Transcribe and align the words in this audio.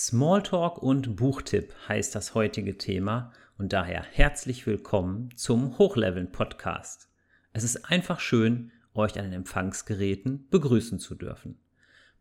Smalltalk 0.00 0.78
und 0.78 1.16
Buchtipp 1.16 1.74
heißt 1.88 2.14
das 2.14 2.36
heutige 2.36 2.78
Thema 2.78 3.32
und 3.58 3.72
daher 3.72 4.04
herzlich 4.04 4.64
willkommen 4.64 5.30
zum 5.34 5.76
Hochleveln 5.76 6.30
Podcast. 6.30 7.08
Es 7.52 7.64
ist 7.64 7.90
einfach 7.90 8.20
schön, 8.20 8.70
euch 8.94 9.18
an 9.18 9.24
den 9.24 9.32
Empfangsgeräten 9.32 10.46
begrüßen 10.50 11.00
zu 11.00 11.16
dürfen. 11.16 11.58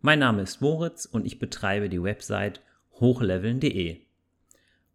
Mein 0.02 0.18
Name 0.18 0.42
ist 0.42 0.60
Moritz 0.60 1.06
und 1.06 1.28
ich 1.28 1.38
betreibe 1.38 1.88
die 1.88 2.02
Website 2.02 2.64
hochleveln.de. 2.94 4.02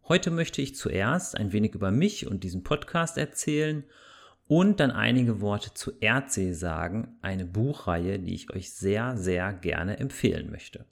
Heute 0.09 0.29
möchte 0.29 0.61
ich 0.61 0.75
zuerst 0.75 1.37
ein 1.37 1.53
wenig 1.53 1.75
über 1.75 1.89
mich 1.89 2.27
und 2.27 2.43
diesen 2.43 2.63
Podcast 2.63 3.17
erzählen 3.17 3.85
und 4.45 4.81
dann 4.81 4.91
einige 4.91 5.39
Worte 5.39 5.73
zu 5.73 5.93
Erdsee 6.01 6.51
sagen, 6.51 7.15
eine 7.21 7.45
Buchreihe, 7.45 8.19
die 8.19 8.35
ich 8.35 8.53
euch 8.53 8.73
sehr, 8.73 9.15
sehr 9.15 9.53
gerne 9.53 9.99
empfehlen 9.99 10.51
möchte. 10.51 10.85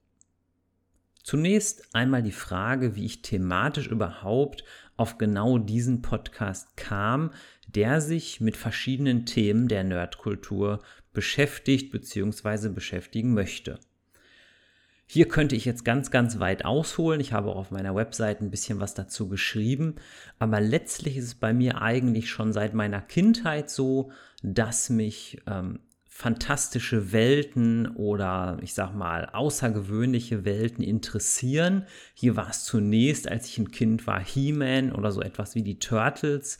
Zunächst 1.23 1.93
einmal 1.93 2.23
die 2.23 2.31
Frage, 2.31 2.95
wie 2.95 3.05
ich 3.05 3.21
thematisch 3.21 3.87
überhaupt 3.87 4.63
auf 4.97 5.17
genau 5.17 5.57
diesen 5.57 6.01
Podcast 6.01 6.77
kam, 6.77 7.31
der 7.67 8.01
sich 8.01 8.41
mit 8.41 8.57
verschiedenen 8.57 9.25
Themen 9.25 9.67
der 9.67 9.83
Nerdkultur 9.83 10.81
beschäftigt 11.13 11.91
bzw. 11.91 12.69
beschäftigen 12.69 13.33
möchte. 13.33 13.79
Hier 15.13 15.27
könnte 15.27 15.57
ich 15.57 15.65
jetzt 15.65 15.83
ganz, 15.83 16.09
ganz 16.09 16.39
weit 16.39 16.63
ausholen. 16.63 17.19
Ich 17.19 17.33
habe 17.33 17.49
auch 17.49 17.57
auf 17.57 17.71
meiner 17.71 17.95
Website 17.95 18.39
ein 18.39 18.49
bisschen 18.49 18.79
was 18.79 18.93
dazu 18.93 19.27
geschrieben. 19.27 19.95
Aber 20.39 20.61
letztlich 20.61 21.17
ist 21.17 21.25
es 21.25 21.35
bei 21.35 21.51
mir 21.53 21.81
eigentlich 21.81 22.29
schon 22.29 22.53
seit 22.53 22.73
meiner 22.73 23.01
Kindheit 23.01 23.69
so, 23.69 24.13
dass 24.41 24.89
mich 24.89 25.41
ähm, 25.47 25.79
fantastische 26.21 27.11
Welten 27.11 27.87
oder 27.95 28.59
ich 28.61 28.75
sag 28.75 28.93
mal 28.93 29.25
außergewöhnliche 29.33 30.45
Welten 30.45 30.83
interessieren. 30.83 31.87
Hier 32.13 32.35
war 32.35 32.51
es 32.51 32.63
zunächst, 32.63 33.27
als 33.27 33.47
ich 33.47 33.57
ein 33.57 33.71
Kind 33.71 34.05
war, 34.05 34.19
He-Man 34.19 34.91
oder 34.91 35.11
so 35.11 35.21
etwas 35.21 35.55
wie 35.55 35.63
die 35.63 35.79
Turtles. 35.79 36.59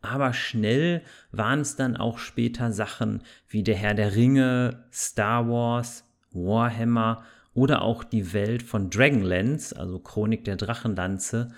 Aber 0.00 0.32
schnell 0.32 1.02
waren 1.32 1.58
es 1.60 1.74
dann 1.74 1.96
auch 1.96 2.18
später 2.18 2.70
Sachen 2.70 3.24
wie 3.48 3.64
der 3.64 3.74
Herr 3.74 3.94
der 3.94 4.14
Ringe, 4.14 4.84
Star 4.92 5.48
Wars, 5.48 6.04
Warhammer 6.30 7.24
oder 7.52 7.82
auch 7.82 8.04
die 8.04 8.32
Welt 8.32 8.62
von 8.62 8.90
Dragonlance, 8.90 9.76
also 9.76 9.98
Chronik 9.98 10.44
der 10.44 10.54
Drachenlanze, 10.54 11.48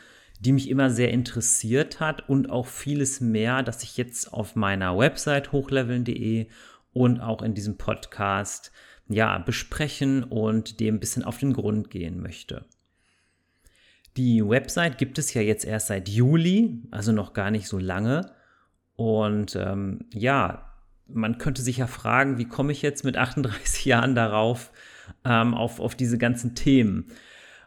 die 0.41 0.53
mich 0.53 0.71
immer 0.71 0.89
sehr 0.89 1.11
interessiert 1.11 2.01
hat 2.01 2.31
und 2.31 2.49
auch 2.49 2.67
vieles 2.67 3.21
mehr, 3.21 3.63
das 3.63 3.83
ich 3.83 3.99
jetzt 3.99 4.33
auf 4.33 4.57
meiner 4.57 4.97
Website 4.97 5.53
hochleveln.de 5.53 6.49
und 6.93 7.21
auch 7.21 7.43
in 7.43 7.55
diesem 7.55 7.79
Podcast 7.79 8.73
ja 9.09 9.39
besprechen 9.39 10.25
und 10.25 10.81
dem 10.81 10.97
ein 10.97 11.01
bisschen 11.01 11.25
auf 11.25 11.39
den 11.39 11.53
Grund 11.53 11.91
gehen 11.91 12.21
möchte. 12.21 12.65
Die 14.17 14.47
Website 14.47 14.99
gibt 14.99 15.19
es 15.19 15.33
ja 15.33 15.41
jetzt 15.41 15.65
erst 15.65 15.87
seit 15.87 16.09
Juli, 16.09 16.83
also 16.91 17.13
noch 17.13 17.33
gar 17.33 17.51
nicht 17.51 17.67
so 17.67 17.79
lange. 17.79 18.33
Und 18.95 19.57
ähm, 19.57 20.01
ja, 20.13 20.71
man 21.09 21.39
könnte 21.39 21.63
sich 21.63 21.79
ja 21.79 21.87
fragen, 21.87 22.39
wie 22.39 22.45
komme 22.45 22.73
ich 22.73 22.83
jetzt 22.83 23.05
mit 23.05 23.17
38 23.17 23.85
Jahren 23.87 24.15
darauf, 24.15 24.71
ähm, 25.25 25.55
auf, 25.55 25.81
auf 25.81 25.95
diese 25.95 26.19
ganzen 26.19 26.55
Themen? 26.55 27.07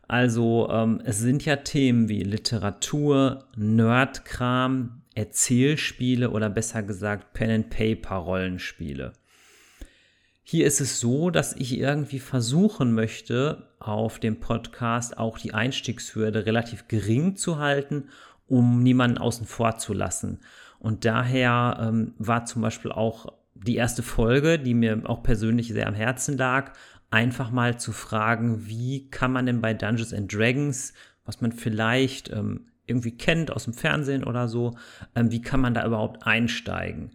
Also 0.08 0.70
ähm, 0.70 1.02
es 1.04 1.18
sind 1.18 1.44
ja 1.46 1.56
Themen 1.56 2.10
wie 2.10 2.22
Literatur, 2.22 3.46
Nerdkram, 3.56 5.02
Erzählspiele 5.16 6.30
oder 6.30 6.50
besser 6.50 6.84
gesagt 6.84 7.34
Pen-and-Paper-Rollenspiele. 7.34 9.14
Hier 10.44 10.68
ist 10.68 10.80
es 10.80 11.00
so, 11.00 11.32
dass 11.32 11.56
ich 11.56 11.76
irgendwie 11.76 12.20
versuchen 12.20 12.94
möchte, 12.94 13.70
auf 13.80 14.20
dem 14.20 14.40
Podcast 14.40 15.18
auch 15.18 15.40
die 15.40 15.56
Einstiegshürde 15.56 16.46
relativ 16.46 16.88
gering 16.88 17.36
zu 17.36 17.58
halten, 17.58 18.10
um 18.46 18.84
niemanden 18.84 19.18
außen 19.18 19.48
vor 19.48 19.78
zu 19.78 19.94
lassen. 19.94 20.42
Und 20.78 21.04
daher 21.04 21.80
ähm, 21.82 22.14
war 22.20 22.46
zum 22.46 22.62
Beispiel 22.62 22.92
auch 22.92 23.34
die 23.56 23.76
erste 23.76 24.04
Folge, 24.04 24.60
die 24.60 24.76
mir 24.76 25.02
auch 25.06 25.24
persönlich 25.24 25.70
sehr 25.70 25.88
am 25.88 25.96
Herzen 25.96 26.38
lag, 26.38 26.74
einfach 27.10 27.50
mal 27.50 27.80
zu 27.80 27.92
fragen, 27.92 28.68
wie 28.68 29.10
kann 29.10 29.32
man 29.32 29.48
denn 29.48 29.62
bei 29.62 29.74
Dungeons 29.74 30.14
and 30.14 30.32
Dragons, 30.32 30.94
was 31.26 31.42
man 31.42 31.54
vielleicht 31.54 32.30
ähm, 32.32 32.68
irgendwie 32.86 33.18
kennt 33.18 33.52
aus 33.52 33.66
dem 33.66 33.74
Fernsehen 33.74 34.24
oder 34.24 34.48
so, 34.48 34.76
ähm, 35.16 35.32
wie 35.32 35.42
kann 35.42 35.60
man 35.60 35.74
da 35.74 35.86
überhaupt 35.86 36.26
einsteigen? 36.26 37.12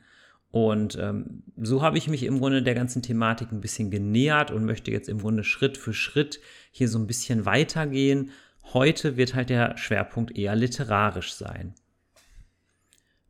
Und 0.51 0.99
ähm, 1.01 1.45
so 1.57 1.83
habe 1.83 1.97
ich 1.97 2.09
mich 2.09 2.25
im 2.25 2.41
Grunde 2.41 2.63
der 2.63 2.75
ganzen 2.75 3.03
Thematik 3.03 3.53
ein 3.53 3.61
bisschen 3.61 3.91
genähert 3.91 4.51
und 4.51 4.65
möchte 4.65 4.91
jetzt 4.91 5.09
im 5.09 5.19
Grunde 5.19 5.45
Schritt 5.45 5.79
für 5.79 5.95
Schritt 5.95 6.41
hier 6.73 6.89
so 6.89 6.99
ein 6.99 7.07
bisschen 7.07 7.45
weitergehen. 7.47 8.31
Heute 8.73 9.17
wird 9.17 9.35
halt 9.35 9.51
der 9.51 9.77
Schwerpunkt 9.77 10.37
eher 10.37 10.57
literarisch 10.57 11.35
sein. 11.35 11.75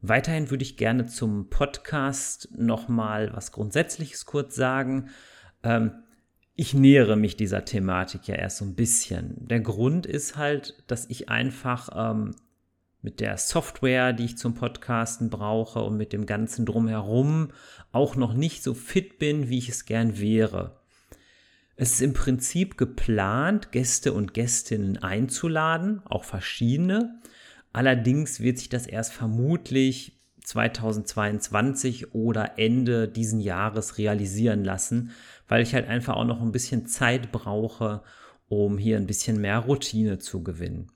Weiterhin 0.01 0.51
würde 0.51 0.63
ich 0.63 0.79
gerne 0.79 1.07
zum 1.07 1.51
Podcast 1.51 2.49
nochmal 2.57 3.35
was 3.35 3.53
Grundsätzliches 3.53 4.25
kurz 4.25 4.55
sagen. 4.55 5.11
Ähm, 5.63 5.93
ich 6.61 6.75
nähere 6.75 7.17
mich 7.17 7.39
dieser 7.39 7.65
Thematik 7.65 8.29
ja 8.29 8.35
erst 8.35 8.59
so 8.59 8.67
ein 8.67 8.75
bisschen. 8.75 9.49
Der 9.49 9.61
Grund 9.61 10.05
ist 10.05 10.37
halt, 10.37 10.75
dass 10.89 11.09
ich 11.09 11.31
einfach 11.31 11.89
ähm, 11.95 12.35
mit 13.01 13.21
der 13.21 13.39
Software, 13.39 14.13
die 14.13 14.27
ich 14.27 14.37
zum 14.37 14.55
Podcasten 14.55 15.31
brauche 15.31 15.79
und 15.79 15.97
mit 15.97 16.13
dem 16.13 16.27
ganzen 16.27 16.67
drumherum 16.67 17.49
auch 17.93 18.15
noch 18.15 18.35
nicht 18.35 18.63
so 18.63 18.75
fit 18.75 19.19
bin, 19.19 19.49
wie 19.49 19.57
ich 19.57 19.71
es 19.71 19.87
gern 19.87 20.21
wäre. 20.21 20.83
Es 21.77 21.93
ist 21.93 22.03
im 22.03 22.13
Prinzip 22.13 22.77
geplant, 22.77 23.73
Gäste 23.73 24.13
und 24.13 24.35
Gästinnen 24.35 24.99
einzuladen, 24.99 26.03
auch 26.05 26.25
verschiedene. 26.25 27.23
Allerdings 27.73 28.41
wird 28.41 28.59
sich 28.59 28.69
das 28.69 28.87
erst 28.87 29.15
vermutlich 29.15 30.21
2022 30.45 32.15
oder 32.15 32.59
Ende 32.59 33.09
diesen 33.09 33.41
Jahres 33.41 33.99
realisieren 33.99 34.65
lassen, 34.65 35.13
weil 35.51 35.63
ich 35.63 35.75
halt 35.75 35.89
einfach 35.89 36.15
auch 36.15 36.25
noch 36.25 36.41
ein 36.41 36.53
bisschen 36.53 36.87
Zeit 36.87 37.33
brauche, 37.33 38.03
um 38.49 38.79
hier 38.79 38.97
ein 38.97 39.09
bisschen 39.09 39.41
mehr 39.41 39.59
Routine 39.59 40.21
zu 40.21 40.45
gewinnen. 40.45 40.93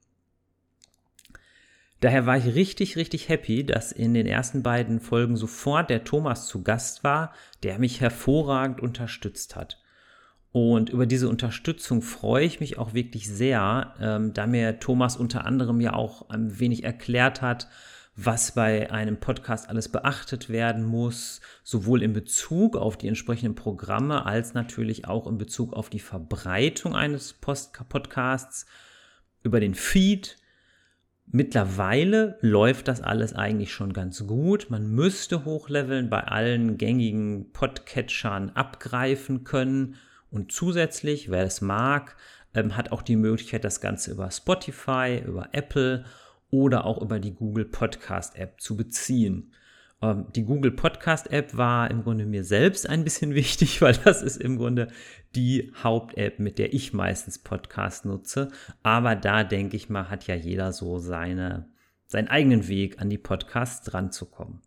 Daher 1.99 2.25
war 2.25 2.37
ich 2.37 2.55
richtig, 2.55 2.97
richtig 2.97 3.29
happy, 3.29 3.67
dass 3.67 3.91
in 3.91 4.15
den 4.15 4.27
ersten 4.27 4.63
beiden 4.63 5.01
Folgen 5.01 5.37
sofort 5.37 5.91
der 5.91 6.05
Thomas 6.05 6.47
zu 6.47 6.63
Gast 6.63 7.03
war, 7.03 7.33
der 7.65 7.81
mich 7.81 8.01
hervorragend 8.01 8.81
unterstützt 8.81 9.57
hat. 9.57 9.83
Und 10.53 10.89
über 10.89 11.07
diese 11.07 11.29
Unterstützung 11.29 12.01
freue 12.01 12.45
ich 12.45 12.61
mich 12.61 12.79
auch 12.79 12.95
wirklich 12.95 13.29
sehr, 13.29 13.95
ähm, 14.01 14.35
da 14.35 14.47
mir 14.47 14.79
Thomas 14.79 15.17
unter 15.17 15.47
anderem 15.47 15.81
ja 15.81 15.95
auch 15.95 16.29
ein 16.29 16.61
wenig 16.61 16.85
erklärt 16.85 17.43
hat, 17.43 17.69
was 18.17 18.53
bei 18.53 18.91
einem 18.93 19.19
Podcast 19.19 19.69
alles 19.69 19.89
beachtet 19.89 20.49
werden 20.49 20.85
muss, 20.85 21.41
sowohl 21.65 22.03
in 22.03 22.13
Bezug 22.13 22.77
auf 22.77 22.97
die 22.97 23.09
entsprechenden 23.09 23.57
Programme 23.57 24.25
als 24.25 24.55
natürlich 24.55 25.07
auch 25.07 25.27
in 25.27 25.37
Bezug 25.37 25.73
auf 25.73 25.91
die 25.91 25.99
Verbreitung 26.01 26.95
eines 26.95 27.33
Post 27.33 27.77
Podcasts 27.89 28.67
über 29.43 29.59
den 29.59 29.75
Feed. 29.75 30.37
Mittlerweile 31.27 32.39
läuft 32.41 32.87
das 32.87 33.01
alles 33.01 33.33
eigentlich 33.33 33.73
schon 33.73 33.93
ganz 33.93 34.25
gut. 34.27 34.69
Man 34.71 34.87
müsste 34.91 35.45
hochleveln 35.45 36.09
bei 36.09 36.23
allen 36.23 36.77
gängigen 36.79 37.51
Podcatchern 37.53 38.51
abgreifen 38.51 39.43
können. 39.43 39.97
Und 40.31 40.53
zusätzlich, 40.53 41.31
wer 41.31 41.45
es 41.45 41.61
mag, 41.61 42.17
ähm, 42.55 42.77
hat 42.77 42.93
auch 42.93 43.03
die 43.03 43.17
Möglichkeit, 43.17 43.65
das 43.65 43.81
Ganze 43.81 44.13
über 44.13 44.31
Spotify, 44.31 45.23
über 45.27 45.49
Apple 45.53 46.05
oder 46.55 46.85
auch 46.85 47.03
über 47.03 47.19
die 47.19 47.35
Google 47.35 47.65
Podcast 47.65 48.37
App 48.37 48.61
zu 48.61 48.77
beziehen. 48.77 49.53
Ähm, 50.01 50.27
die 50.35 50.45
Google 50.45 50.71
Podcast 50.71 51.31
App 51.33 51.57
war 51.57 51.91
im 51.91 52.05
Grunde 52.05 52.27
mir 52.27 52.45
selbst 52.45 52.89
ein 52.89 53.03
bisschen 53.03 53.35
wichtig, 53.35 53.83
weil 53.83 53.95
das 53.95 54.23
ist 54.23 54.37
im 54.37 54.57
Grunde 54.57 54.89
die 55.35 55.73
Haupt-App, 55.83 56.39
mit 56.39 56.59
der 56.59 56.73
ich 56.73 56.93
meistens 56.93 57.39
Podcast 57.39 58.05
nutze. 58.05 58.51
Aber 58.85 59.17
da 59.17 59.43
denke 59.43 59.77
ich 59.77 59.89
mal, 59.89 60.11
hat 60.11 60.29
ja 60.29 60.37
jeder 60.37 60.73
so 60.73 60.99
seine, 60.99 61.69
seinen 62.07 62.29
eigenen 62.29 62.69
Weg 62.69 63.01
an 63.01 63.11
die 63.11 63.19
Podcasts 63.19 63.93
ranzukommen. 63.93 64.61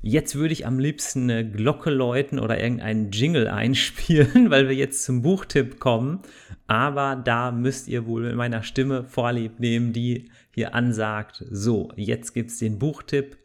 Jetzt 0.00 0.36
würde 0.36 0.52
ich 0.52 0.64
am 0.64 0.78
liebsten 0.78 1.24
eine 1.24 1.50
Glocke 1.50 1.90
läuten 1.90 2.38
oder 2.38 2.60
irgendeinen 2.60 3.10
Jingle 3.10 3.48
einspielen, 3.48 4.50
weil 4.50 4.68
wir 4.68 4.76
jetzt 4.76 5.02
zum 5.02 5.22
Buchtipp 5.22 5.80
kommen. 5.80 6.20
Aber 6.66 7.16
da 7.16 7.50
müsst 7.50 7.88
ihr 7.88 8.06
wohl 8.06 8.22
mit 8.22 8.36
meiner 8.36 8.62
Stimme 8.62 9.04
Vorlieb 9.04 9.58
nehmen, 9.58 9.92
die 9.92 10.30
hier 10.54 10.74
ansagt. 10.74 11.44
So, 11.50 11.90
jetzt 11.96 12.32
gibt 12.32 12.50
es 12.50 12.58
den 12.58 12.78
Buchtipp 12.78 13.38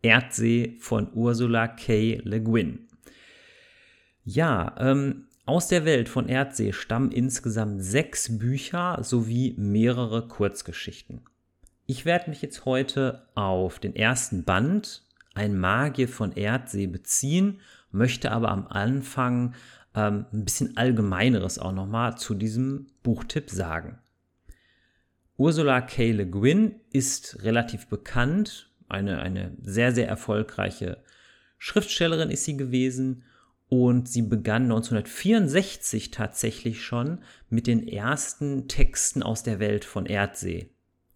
Erdsee 0.00 0.76
von 0.78 1.12
Ursula 1.12 1.68
K. 1.68 2.20
Le 2.22 2.40
Guin. 2.40 2.86
Ja, 4.24 4.76
ähm, 4.78 5.26
aus 5.44 5.68
der 5.68 5.84
Welt 5.84 6.08
von 6.08 6.28
Erdsee 6.28 6.72
stammen 6.72 7.10
insgesamt 7.10 7.82
sechs 7.82 8.38
Bücher 8.38 8.98
sowie 9.02 9.54
mehrere 9.58 10.28
Kurzgeschichten. 10.28 11.22
Ich 11.86 12.04
werde 12.04 12.30
mich 12.30 12.42
jetzt 12.42 12.64
heute 12.64 13.26
auf 13.34 13.78
den 13.78 13.96
ersten 13.96 14.44
Band 14.44 15.07
ein 15.38 15.56
Magier 15.56 16.08
von 16.08 16.32
Erdsee 16.32 16.86
beziehen, 16.86 17.60
möchte 17.90 18.32
aber 18.32 18.50
am 18.50 18.66
Anfang 18.66 19.54
ähm, 19.94 20.26
ein 20.32 20.44
bisschen 20.44 20.76
Allgemeineres 20.76 21.58
auch 21.58 21.72
nochmal 21.72 22.18
zu 22.18 22.34
diesem 22.34 22.88
Buchtipp 23.02 23.48
sagen. 23.48 23.98
Ursula 25.36 25.80
K. 25.80 26.10
Le 26.10 26.26
Guin 26.26 26.80
ist 26.90 27.42
relativ 27.42 27.86
bekannt, 27.86 28.70
eine, 28.88 29.20
eine 29.20 29.56
sehr, 29.62 29.92
sehr 29.92 30.08
erfolgreiche 30.08 31.02
Schriftstellerin 31.58 32.30
ist 32.30 32.44
sie 32.44 32.56
gewesen 32.56 33.24
und 33.68 34.08
sie 34.08 34.22
begann 34.22 34.64
1964 34.64 36.10
tatsächlich 36.10 36.82
schon 36.82 37.18
mit 37.50 37.66
den 37.66 37.86
ersten 37.86 38.66
Texten 38.66 39.22
aus 39.22 39.42
der 39.42 39.60
Welt 39.60 39.84
von 39.84 40.06
Erdsee. 40.06 40.70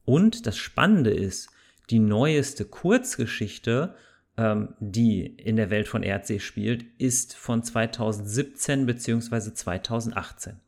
Und 0.05 0.47
das 0.47 0.57
Spannende 0.57 1.11
ist, 1.11 1.49
die 1.91 1.99
neueste 1.99 2.65
Kurzgeschichte, 2.65 3.95
ähm, 4.37 4.75
die 4.81 5.27
in 5.27 5.57
der 5.57 5.71
Welt 5.71 5.89
von 5.89 6.03
Erdsee 6.03 6.39
spielt, 6.39 6.85
ist 6.99 7.35
von 7.35 7.63
2017 7.63 8.87
bzw. 8.87 9.53
2018. 9.55 10.61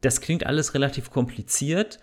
Das 0.00 0.20
klingt 0.20 0.46
alles 0.46 0.74
relativ 0.74 1.10
kompliziert. 1.10 1.98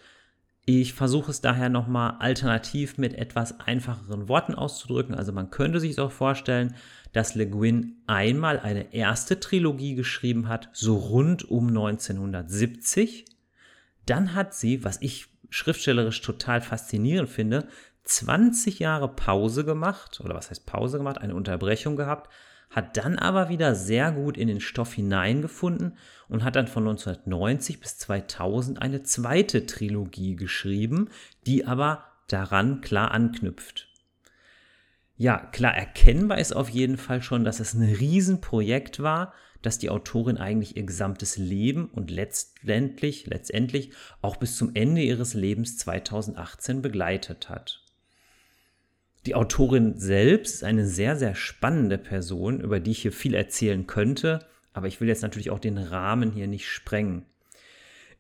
Ich 0.66 0.94
versuche 0.94 1.30
es 1.30 1.42
daher 1.42 1.70
nochmal 1.70 2.16
alternativ 2.20 2.98
mit 2.98 3.14
etwas 3.14 3.60
einfacheren 3.60 4.28
Worten 4.28 4.56
auszudrücken. 4.56 5.14
Also 5.14 5.32
man 5.32 5.52
könnte 5.52 5.80
sich 5.80 6.00
auch 6.00 6.12
vorstellen, 6.12 6.76
dass 7.14 7.36
Le 7.36 7.48
Guin 7.48 7.98
einmal 8.08 8.60
eine 8.60 8.94
erste 8.94 9.40
Trilogie 9.40 9.96
geschrieben 9.96 10.48
hat, 10.48 10.70
so 10.74 10.98
rund 10.98 11.50
um 11.50 11.68
1970. 11.68 13.26
Dann 14.06 14.34
hat 14.34 14.54
sie, 14.54 14.84
was 14.84 15.02
ich 15.02 15.28
schriftstellerisch 15.50 16.22
total 16.22 16.62
faszinierend 16.62 17.30
finde, 17.30 17.68
20 18.06 18.80
Jahre 18.80 19.10
Pause 19.10 19.66
gemacht, 19.66 20.22
oder 20.22 20.36
was 20.36 20.50
heißt 20.50 20.66
Pause 20.66 20.98
gemacht, 20.98 21.18
eine 21.18 21.36
Unterbrechung 21.36 21.96
gehabt, 21.96 22.30
hat 22.70 22.98
dann 22.98 23.18
aber 23.18 23.50
wieder 23.50 23.76
sehr 23.76 24.12
gut 24.12 24.38
in 24.38 24.48
den 24.48 24.60
Stoff 24.60 24.94
hineingefunden 24.94 25.98
und 26.28 26.44
hat 26.44 26.56
dann 26.56 26.68
von 26.68 26.84
1990 26.88 27.80
bis 27.80 27.98
2000 27.98 28.82
eine 28.82 29.04
zweite 29.04 29.66
Trilogie 29.66 30.36
geschrieben, 30.36 31.10
die 31.46 31.66
aber 31.66 32.06
daran 32.28 32.82
klar 32.82 33.12
anknüpft. 33.12 33.88
Ja, 35.18 35.38
klar 35.38 35.74
erkennbar 35.74 36.40
ist 36.40 36.54
auf 36.54 36.70
jeden 36.70 36.98
Fall 36.98 37.22
schon, 37.22 37.46
dass 37.46 37.60
es 37.60 37.74
ein 37.74 37.84
Riesenprojekt 37.84 39.02
war, 39.02 39.34
das 39.62 39.80
die 39.80 39.90
Autorin 39.90 40.38
eigentlich 40.38 40.76
ihr 40.76 40.84
gesamtes 40.84 41.38
Leben 41.38 41.90
und 41.90 42.12
letztendlich, 42.12 43.26
letztendlich 43.26 43.92
auch 44.22 44.36
bis 44.36 44.58
zum 44.58 44.72
Ende 44.76 45.02
ihres 45.02 45.34
Lebens 45.34 45.78
2018 45.78 46.82
begleitet 46.82 47.50
hat. 47.50 47.85
Die 49.26 49.36
Autorin 49.36 49.98
selbst 49.98 50.56
ist 50.56 50.64
eine 50.64 50.86
sehr, 50.86 51.16
sehr 51.16 51.34
spannende 51.34 51.98
Person, 51.98 52.60
über 52.60 52.80
die 52.80 52.92
ich 52.92 53.02
hier 53.02 53.12
viel 53.12 53.34
erzählen 53.34 53.88
könnte, 53.88 54.40
aber 54.74 54.88
ich 54.88 55.02
will 55.02 55.08
jetzt 55.08 55.24
natürlich 55.24 55.50
auch 55.50 55.60
den 55.60 55.78
Rahmen 55.78 56.32
hier 56.32 56.48
nicht 56.48 56.68
sprengen. 56.68 57.26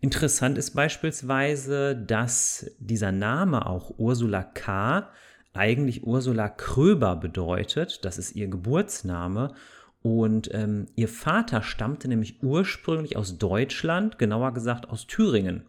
Interessant 0.02 0.58
ist 0.58 0.72
beispielsweise, 0.72 1.96
dass 1.96 2.72
dieser 2.80 3.12
Name 3.12 3.66
auch 3.66 3.94
Ursula 3.98 4.44
K. 4.44 5.10
eigentlich 5.54 6.04
Ursula 6.04 6.50
Kröber 6.50 7.16
bedeutet. 7.16 8.04
Das 8.04 8.18
ist 8.18 8.36
ihr 8.36 8.48
Geburtsname. 8.48 9.54
Und 10.02 10.54
ähm, 10.54 10.86
ihr 10.96 11.08
Vater 11.08 11.64
stammte 11.64 12.08
nämlich 12.08 12.44
ursprünglich 12.44 13.18
aus 13.18 13.38
Deutschland, 13.38 14.20
genauer 14.20 14.54
gesagt 14.54 14.90
aus 14.90 15.08
Thüringen. 15.08 15.66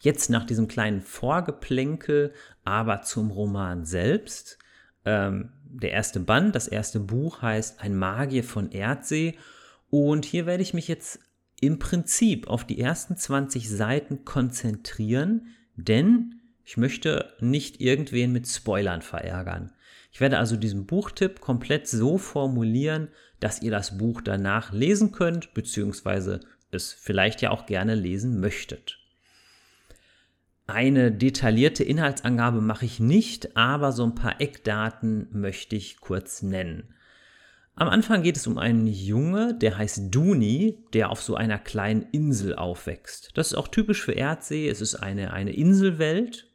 Jetzt 0.00 0.30
nach 0.30 0.44
diesem 0.44 0.66
kleinen 0.66 1.02
Vorgeplänkel, 1.02 2.32
aber 2.64 3.02
zum 3.02 3.30
Roman 3.30 3.84
selbst. 3.84 4.58
Ähm, 5.04 5.52
der 5.64 5.92
erste 5.92 6.20
Band, 6.20 6.54
das 6.54 6.68
erste 6.68 7.00
Buch 7.00 7.42
heißt 7.42 7.80
Ein 7.80 7.96
Magier 7.96 8.44
von 8.44 8.70
Erdsee. 8.72 9.36
Und 9.90 10.24
hier 10.24 10.46
werde 10.46 10.62
ich 10.62 10.74
mich 10.74 10.88
jetzt 10.88 11.20
im 11.60 11.78
Prinzip 11.78 12.48
auf 12.48 12.64
die 12.64 12.80
ersten 12.80 13.16
20 13.16 13.68
Seiten 13.68 14.24
konzentrieren, 14.24 15.48
denn 15.76 16.40
ich 16.64 16.76
möchte 16.76 17.34
nicht 17.40 17.80
irgendwen 17.80 18.32
mit 18.32 18.48
Spoilern 18.48 19.02
verärgern. 19.02 19.72
Ich 20.12 20.20
werde 20.20 20.38
also 20.38 20.56
diesen 20.56 20.86
Buchtipp 20.86 21.40
komplett 21.40 21.86
so 21.86 22.16
formulieren, 22.16 23.08
dass 23.38 23.62
ihr 23.62 23.70
das 23.70 23.98
Buch 23.98 24.22
danach 24.22 24.72
lesen 24.72 25.12
könnt, 25.12 25.52
beziehungsweise 25.54 26.40
es 26.70 26.92
vielleicht 26.92 27.42
ja 27.42 27.50
auch 27.50 27.66
gerne 27.66 27.94
lesen 27.94 28.40
möchtet. 28.40 28.99
Eine 30.70 31.10
detaillierte 31.10 31.82
Inhaltsangabe 31.82 32.60
mache 32.60 32.84
ich 32.84 33.00
nicht, 33.00 33.56
aber 33.56 33.90
so 33.90 34.04
ein 34.04 34.14
paar 34.14 34.40
Eckdaten 34.40 35.26
möchte 35.32 35.74
ich 35.74 36.00
kurz 36.00 36.42
nennen. 36.42 36.94
Am 37.74 37.88
Anfang 37.88 38.22
geht 38.22 38.36
es 38.36 38.46
um 38.46 38.56
einen 38.56 38.86
Junge, 38.86 39.54
der 39.54 39.76
heißt 39.76 40.14
Duni, 40.14 40.78
der 40.92 41.10
auf 41.10 41.22
so 41.22 41.34
einer 41.34 41.58
kleinen 41.58 42.06
Insel 42.12 42.54
aufwächst. 42.54 43.30
Das 43.34 43.48
ist 43.48 43.54
auch 43.54 43.66
typisch 43.66 44.00
für 44.00 44.12
Erdsee, 44.12 44.68
es 44.68 44.80
ist 44.80 44.94
eine, 44.94 45.32
eine 45.32 45.52
Inselwelt. 45.52 46.46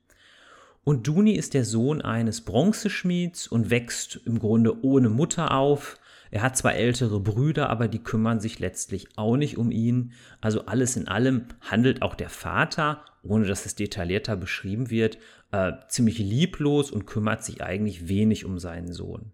Und 0.86 1.08
Duni 1.08 1.34
ist 1.34 1.54
der 1.54 1.66
Sohn 1.66 2.02
eines 2.02 2.40
Bronzeschmieds 2.40 3.48
und 3.48 3.70
wächst 3.70 4.22
im 4.26 4.40
Grunde 4.40 4.82
ohne 4.82 5.10
Mutter 5.10 5.52
auf. 5.52 6.00
Er 6.32 6.42
hat 6.42 6.58
zwar 6.58 6.76
ältere 6.76 7.20
Brüder, 7.20 7.70
aber 7.70 7.88
die 7.88 8.04
kümmern 8.04 8.40
sich 8.40 8.60
letztlich 8.60 9.18
auch 9.18 9.38
nicht 9.38 9.58
um 9.58 9.72
ihn. 9.72 10.14
Also 10.42 10.66
alles 10.66 10.96
in 10.98 11.08
allem 11.08 11.46
handelt 11.62 12.02
auch 12.02 12.16
der 12.16 12.30
Vater, 12.30 13.06
ohne 13.24 13.46
dass 13.46 13.66
es 13.66 13.76
detaillierter 13.76 14.36
beschrieben 14.36 14.90
wird, 14.90 15.18
äh, 15.52 15.74
ziemlich 15.88 16.20
lieblos 16.20 16.92
und 16.92 17.06
kümmert 17.06 17.44
sich 17.44 17.64
eigentlich 17.64 18.08
wenig 18.08 18.46
um 18.46 18.60
seinen 18.60 18.92
Sohn. 18.92 19.34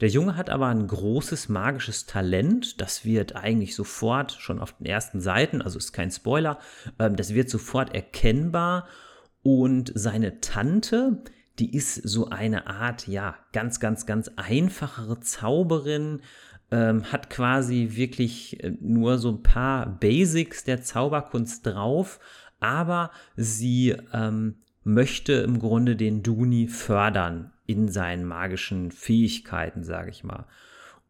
Der 0.00 0.08
Junge 0.08 0.36
hat 0.36 0.50
aber 0.50 0.66
ein 0.66 0.86
großes 0.86 1.48
magisches 1.48 2.06
Talent, 2.06 2.80
das 2.80 3.04
wird 3.04 3.36
eigentlich 3.36 3.76
sofort 3.76 4.32
schon 4.32 4.58
auf 4.58 4.72
den 4.76 4.86
ersten 4.86 5.20
Seiten, 5.20 5.62
also 5.62 5.78
ist 5.78 5.92
kein 5.92 6.10
Spoiler, 6.10 6.58
äh, 6.98 7.10
das 7.10 7.34
wird 7.34 7.48
sofort 7.48 7.94
erkennbar 7.94 8.88
und 9.42 9.92
seine 9.94 10.40
Tante, 10.40 11.22
die 11.58 11.74
ist 11.74 11.94
so 11.94 12.30
eine 12.30 12.66
Art, 12.66 13.06
ja, 13.06 13.36
ganz, 13.52 13.80
ganz, 13.80 14.06
ganz 14.06 14.30
einfachere 14.36 15.20
Zauberin, 15.20 16.22
ähm, 16.70 17.12
hat 17.12 17.28
quasi 17.28 17.90
wirklich 17.92 18.62
äh, 18.64 18.72
nur 18.80 19.18
so 19.18 19.30
ein 19.30 19.42
paar 19.42 19.86
Basics 19.86 20.64
der 20.64 20.82
Zauberkunst 20.82 21.66
drauf, 21.66 22.18
aber 22.60 23.10
sie 23.36 23.94
ähm, 24.12 24.56
möchte 24.82 25.34
im 25.34 25.58
Grunde 25.58 25.96
den 25.96 26.22
Duni 26.22 26.68
fördern 26.68 27.52
in 27.66 27.88
seinen 27.88 28.24
magischen 28.24 28.90
Fähigkeiten, 28.90 29.84
sage 29.84 30.10
ich 30.10 30.24
mal. 30.24 30.46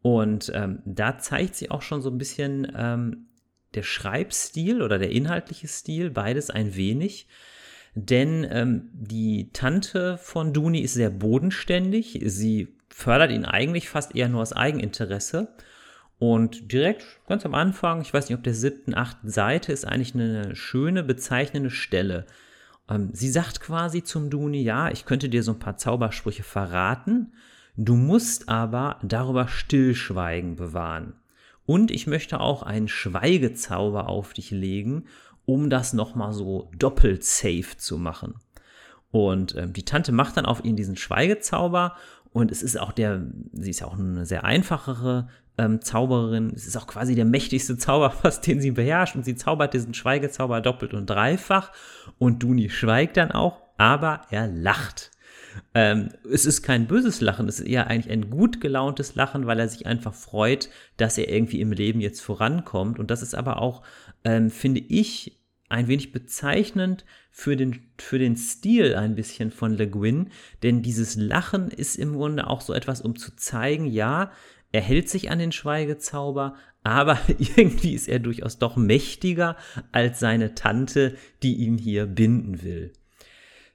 Und 0.02 0.50
ähm, 0.54 0.80
da 0.84 1.18
zeigt 1.18 1.54
sie 1.54 1.70
auch 1.70 1.82
schon 1.82 2.02
so 2.02 2.10
ein 2.10 2.18
bisschen 2.18 2.70
ähm, 2.74 3.28
der 3.74 3.84
Schreibstil 3.84 4.82
oder 4.82 4.98
der 4.98 5.10
inhaltliche 5.10 5.68
Stil, 5.68 6.10
beides 6.10 6.50
ein 6.50 6.74
wenig. 6.74 7.28
Denn 7.94 8.46
ähm, 8.50 8.88
die 8.92 9.50
Tante 9.52 10.16
von 10.18 10.52
Duni 10.52 10.80
ist 10.80 10.94
sehr 10.94 11.10
bodenständig. 11.10 12.20
Sie 12.24 12.68
fördert 12.88 13.30
ihn 13.30 13.44
eigentlich 13.44 13.88
fast 13.88 14.14
eher 14.14 14.28
nur 14.28 14.42
aus 14.42 14.52
Eigeninteresse. 14.52 15.48
Und 16.18 16.72
direkt 16.72 17.04
ganz 17.26 17.44
am 17.44 17.54
Anfang, 17.54 18.00
ich 18.00 18.14
weiß 18.14 18.28
nicht, 18.28 18.38
ob 18.38 18.44
der 18.44 18.54
siebten, 18.54 18.94
achten 18.94 19.28
Seite, 19.28 19.72
ist 19.72 19.84
eigentlich 19.84 20.14
eine 20.14 20.54
schöne, 20.54 21.02
bezeichnende 21.02 21.70
Stelle. 21.70 22.26
Ähm, 22.88 23.10
sie 23.12 23.30
sagt 23.30 23.60
quasi 23.60 24.02
zum 24.02 24.30
Duni, 24.30 24.62
ja, 24.62 24.90
ich 24.90 25.04
könnte 25.04 25.28
dir 25.28 25.42
so 25.42 25.52
ein 25.52 25.58
paar 25.58 25.76
Zaubersprüche 25.76 26.44
verraten, 26.44 27.32
du 27.76 27.96
musst 27.96 28.48
aber 28.48 28.98
darüber 29.02 29.48
Stillschweigen 29.48 30.56
bewahren. 30.56 31.14
Und 31.66 31.90
ich 31.90 32.06
möchte 32.06 32.40
auch 32.40 32.62
einen 32.62 32.88
Schweigezauber 32.88 34.08
auf 34.08 34.32
dich 34.32 34.50
legen 34.50 35.04
um 35.44 35.70
das 35.70 35.92
nochmal 35.92 36.32
so 36.32 36.70
doppelt 36.78 37.24
safe 37.24 37.76
zu 37.76 37.98
machen. 37.98 38.34
Und 39.10 39.54
ähm, 39.56 39.72
die 39.72 39.84
Tante 39.84 40.12
macht 40.12 40.36
dann 40.36 40.46
auf 40.46 40.64
ihn 40.64 40.76
diesen 40.76 40.96
Schweigezauber 40.96 41.96
und 42.32 42.50
es 42.50 42.62
ist 42.62 42.80
auch 42.80 42.92
der, 42.92 43.22
sie 43.52 43.70
ist 43.70 43.80
ja 43.80 43.86
auch 43.86 43.98
eine 43.98 44.24
sehr 44.24 44.44
einfachere 44.44 45.28
ähm, 45.58 45.82
Zauberin, 45.82 46.52
es 46.54 46.66
ist 46.66 46.76
auch 46.76 46.86
quasi 46.86 47.14
der 47.14 47.26
mächtigste 47.26 47.76
Zauber, 47.76 48.10
fast 48.22 48.46
den 48.46 48.60
sie 48.60 48.70
beherrscht 48.70 49.14
und 49.14 49.24
sie 49.24 49.36
zaubert 49.36 49.74
diesen 49.74 49.94
Schweigezauber 49.94 50.60
doppelt 50.60 50.94
und 50.94 51.08
dreifach 51.08 51.72
und 52.18 52.42
Duni 52.42 52.70
schweigt 52.70 53.18
dann 53.18 53.32
auch, 53.32 53.60
aber 53.76 54.22
er 54.30 54.46
lacht. 54.46 55.10
Ähm, 55.74 56.08
es 56.30 56.46
ist 56.46 56.62
kein 56.62 56.86
böses 56.86 57.20
Lachen, 57.20 57.48
es 57.48 57.60
ist 57.60 57.66
eher 57.66 57.88
eigentlich 57.88 58.10
ein 58.10 58.30
gut 58.30 58.60
gelauntes 58.60 59.14
Lachen, 59.14 59.46
weil 59.46 59.60
er 59.60 59.68
sich 59.68 59.86
einfach 59.86 60.14
freut, 60.14 60.70
dass 60.96 61.18
er 61.18 61.28
irgendwie 61.28 61.60
im 61.60 61.72
Leben 61.72 62.00
jetzt 62.00 62.20
vorankommt. 62.20 62.98
Und 62.98 63.10
das 63.10 63.20
ist 63.20 63.34
aber 63.34 63.60
auch 63.60 63.82
ähm, 64.24 64.50
finde 64.50 64.80
ich 64.80 65.38
ein 65.68 65.88
wenig 65.88 66.12
bezeichnend 66.12 67.04
für 67.30 67.56
den, 67.56 67.80
für 67.98 68.18
den 68.18 68.36
Stil 68.36 68.94
ein 68.94 69.14
bisschen 69.14 69.50
von 69.50 69.72
Le 69.72 69.88
Guin, 69.88 70.30
denn 70.62 70.82
dieses 70.82 71.16
Lachen 71.16 71.70
ist 71.70 71.96
im 71.96 72.12
Grunde 72.12 72.46
auch 72.46 72.60
so 72.60 72.74
etwas, 72.74 73.00
um 73.00 73.16
zu 73.16 73.34
zeigen, 73.36 73.86
ja, 73.86 74.32
er 74.70 74.82
hält 74.82 75.08
sich 75.08 75.30
an 75.30 75.38
den 75.38 75.52
Schweigezauber, 75.52 76.56
aber 76.84 77.18
irgendwie 77.38 77.94
ist 77.94 78.08
er 78.08 78.18
durchaus 78.18 78.58
doch 78.58 78.76
mächtiger 78.76 79.56
als 79.92 80.20
seine 80.20 80.54
Tante, 80.54 81.16
die 81.42 81.56
ihn 81.56 81.78
hier 81.78 82.06
binden 82.06 82.62
will. 82.62 82.92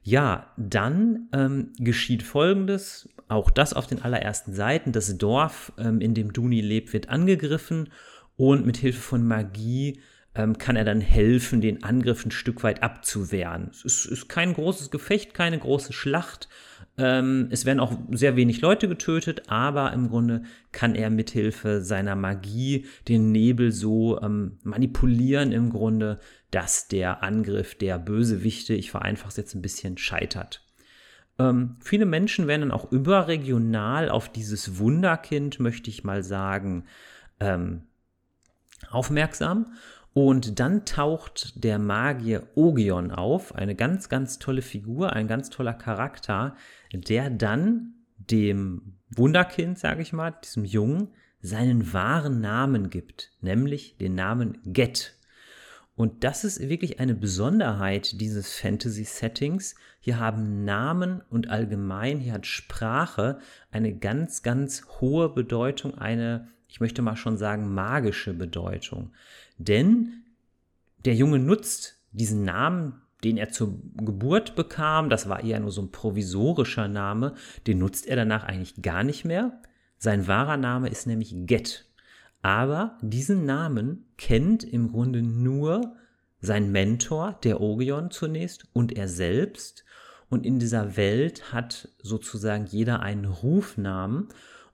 Ja, 0.02 0.52
dann 0.56 1.28
ähm, 1.32 1.72
geschieht 1.78 2.22
Folgendes, 2.22 3.08
auch 3.28 3.50
das 3.50 3.74
auf 3.74 3.86
den 3.86 4.00
allerersten 4.00 4.54
Seiten. 4.54 4.92
Das 4.92 5.18
Dorf, 5.18 5.72
ähm, 5.76 6.00
in 6.00 6.14
dem 6.14 6.32
Duni 6.32 6.60
lebt, 6.60 6.92
wird 6.92 7.10
angegriffen 7.10 7.90
und 8.36 8.64
mit 8.64 8.78
Hilfe 8.78 9.00
von 9.00 9.26
Magie 9.26 10.00
ähm, 10.38 10.56
kann 10.56 10.76
er 10.76 10.84
dann 10.84 11.00
helfen, 11.00 11.60
den 11.60 11.82
Angriff 11.82 12.24
ein 12.24 12.30
Stück 12.30 12.62
weit 12.62 12.82
abzuwehren. 12.82 13.68
Es 13.72 13.84
ist, 13.84 14.06
ist 14.06 14.28
kein 14.28 14.54
großes 14.54 14.90
Gefecht, 14.90 15.34
keine 15.34 15.58
große 15.58 15.92
Schlacht. 15.92 16.48
Ähm, 16.96 17.48
es 17.50 17.64
werden 17.64 17.80
auch 17.80 17.98
sehr 18.12 18.36
wenig 18.36 18.60
Leute 18.60 18.88
getötet, 18.88 19.42
aber 19.48 19.92
im 19.92 20.08
Grunde 20.08 20.44
kann 20.70 20.94
er 20.94 21.10
mithilfe 21.10 21.82
seiner 21.82 22.14
Magie 22.14 22.86
den 23.08 23.32
Nebel 23.32 23.72
so 23.72 24.20
ähm, 24.22 24.58
manipulieren 24.62 25.50
im 25.50 25.70
Grunde, 25.70 26.20
dass 26.52 26.86
der 26.86 27.24
Angriff 27.24 27.74
der 27.74 27.98
Bösewichte, 27.98 28.74
ich 28.74 28.92
vereinfache 28.92 29.30
es 29.30 29.36
jetzt 29.36 29.54
ein 29.54 29.62
bisschen, 29.62 29.98
scheitert. 29.98 30.64
Ähm, 31.40 31.76
viele 31.80 32.06
Menschen 32.06 32.46
werden 32.46 32.62
dann 32.62 32.72
auch 32.72 32.92
überregional 32.92 34.08
auf 34.08 34.30
dieses 34.30 34.78
Wunderkind, 34.78 35.58
möchte 35.58 35.90
ich 35.90 36.04
mal 36.04 36.22
sagen, 36.22 36.84
ähm, 37.40 37.82
aufmerksam. 38.90 39.72
Und 40.18 40.58
dann 40.58 40.84
taucht 40.84 41.62
der 41.62 41.78
Magier 41.78 42.48
Ogion 42.56 43.12
auf, 43.12 43.54
eine 43.54 43.76
ganz, 43.76 44.08
ganz 44.08 44.40
tolle 44.40 44.62
Figur, 44.62 45.12
ein 45.12 45.28
ganz 45.28 45.48
toller 45.48 45.74
Charakter, 45.74 46.56
der 46.92 47.30
dann 47.30 47.94
dem 48.16 48.96
Wunderkind, 49.14 49.78
sage 49.78 50.02
ich 50.02 50.12
mal, 50.12 50.32
diesem 50.42 50.64
Jungen, 50.64 51.10
seinen 51.40 51.92
wahren 51.92 52.40
Namen 52.40 52.90
gibt, 52.90 53.30
nämlich 53.42 53.96
den 53.98 54.16
Namen 54.16 54.58
Get. 54.64 55.14
Und 55.94 56.24
das 56.24 56.42
ist 56.42 56.68
wirklich 56.68 56.98
eine 56.98 57.14
Besonderheit 57.14 58.20
dieses 58.20 58.52
Fantasy-Settings. 58.54 59.76
Hier 60.00 60.18
haben 60.18 60.64
Namen 60.64 61.22
und 61.30 61.48
allgemein, 61.48 62.18
hier 62.18 62.32
hat 62.32 62.46
Sprache 62.46 63.38
eine 63.70 63.96
ganz, 63.96 64.42
ganz 64.42 64.84
hohe 65.00 65.28
Bedeutung, 65.28 65.96
eine, 65.96 66.48
ich 66.66 66.80
möchte 66.80 67.02
mal 67.02 67.14
schon 67.14 67.36
sagen, 67.36 67.72
magische 67.72 68.34
Bedeutung. 68.34 69.12
Denn 69.58 70.24
der 71.04 71.14
Junge 71.14 71.38
nutzt 71.38 72.00
diesen 72.12 72.44
Namen, 72.44 73.02
den 73.24 73.36
er 73.36 73.50
zur 73.50 73.78
Geburt 73.96 74.54
bekam, 74.56 75.10
das 75.10 75.28
war 75.28 75.42
eher 75.42 75.60
nur 75.60 75.72
so 75.72 75.82
ein 75.82 75.90
provisorischer 75.90 76.88
Name, 76.88 77.34
den 77.66 77.78
nutzt 77.78 78.06
er 78.06 78.16
danach 78.16 78.44
eigentlich 78.44 78.80
gar 78.80 79.02
nicht 79.02 79.24
mehr. 79.24 79.60
Sein 79.98 80.28
wahrer 80.28 80.56
Name 80.56 80.88
ist 80.88 81.06
nämlich 81.06 81.34
Get. 81.46 81.84
Aber 82.40 82.96
diesen 83.02 83.44
Namen 83.44 84.06
kennt 84.16 84.62
im 84.62 84.92
Grunde 84.92 85.22
nur 85.22 85.96
sein 86.40 86.70
Mentor, 86.70 87.38
der 87.42 87.60
Ogion 87.60 88.12
zunächst, 88.12 88.68
und 88.72 88.96
er 88.96 89.08
selbst. 89.08 89.84
Und 90.30 90.46
in 90.46 90.60
dieser 90.60 90.96
Welt 90.96 91.52
hat 91.52 91.88
sozusagen 92.00 92.66
jeder 92.66 93.00
einen 93.00 93.24
Rufnamen. 93.24 94.28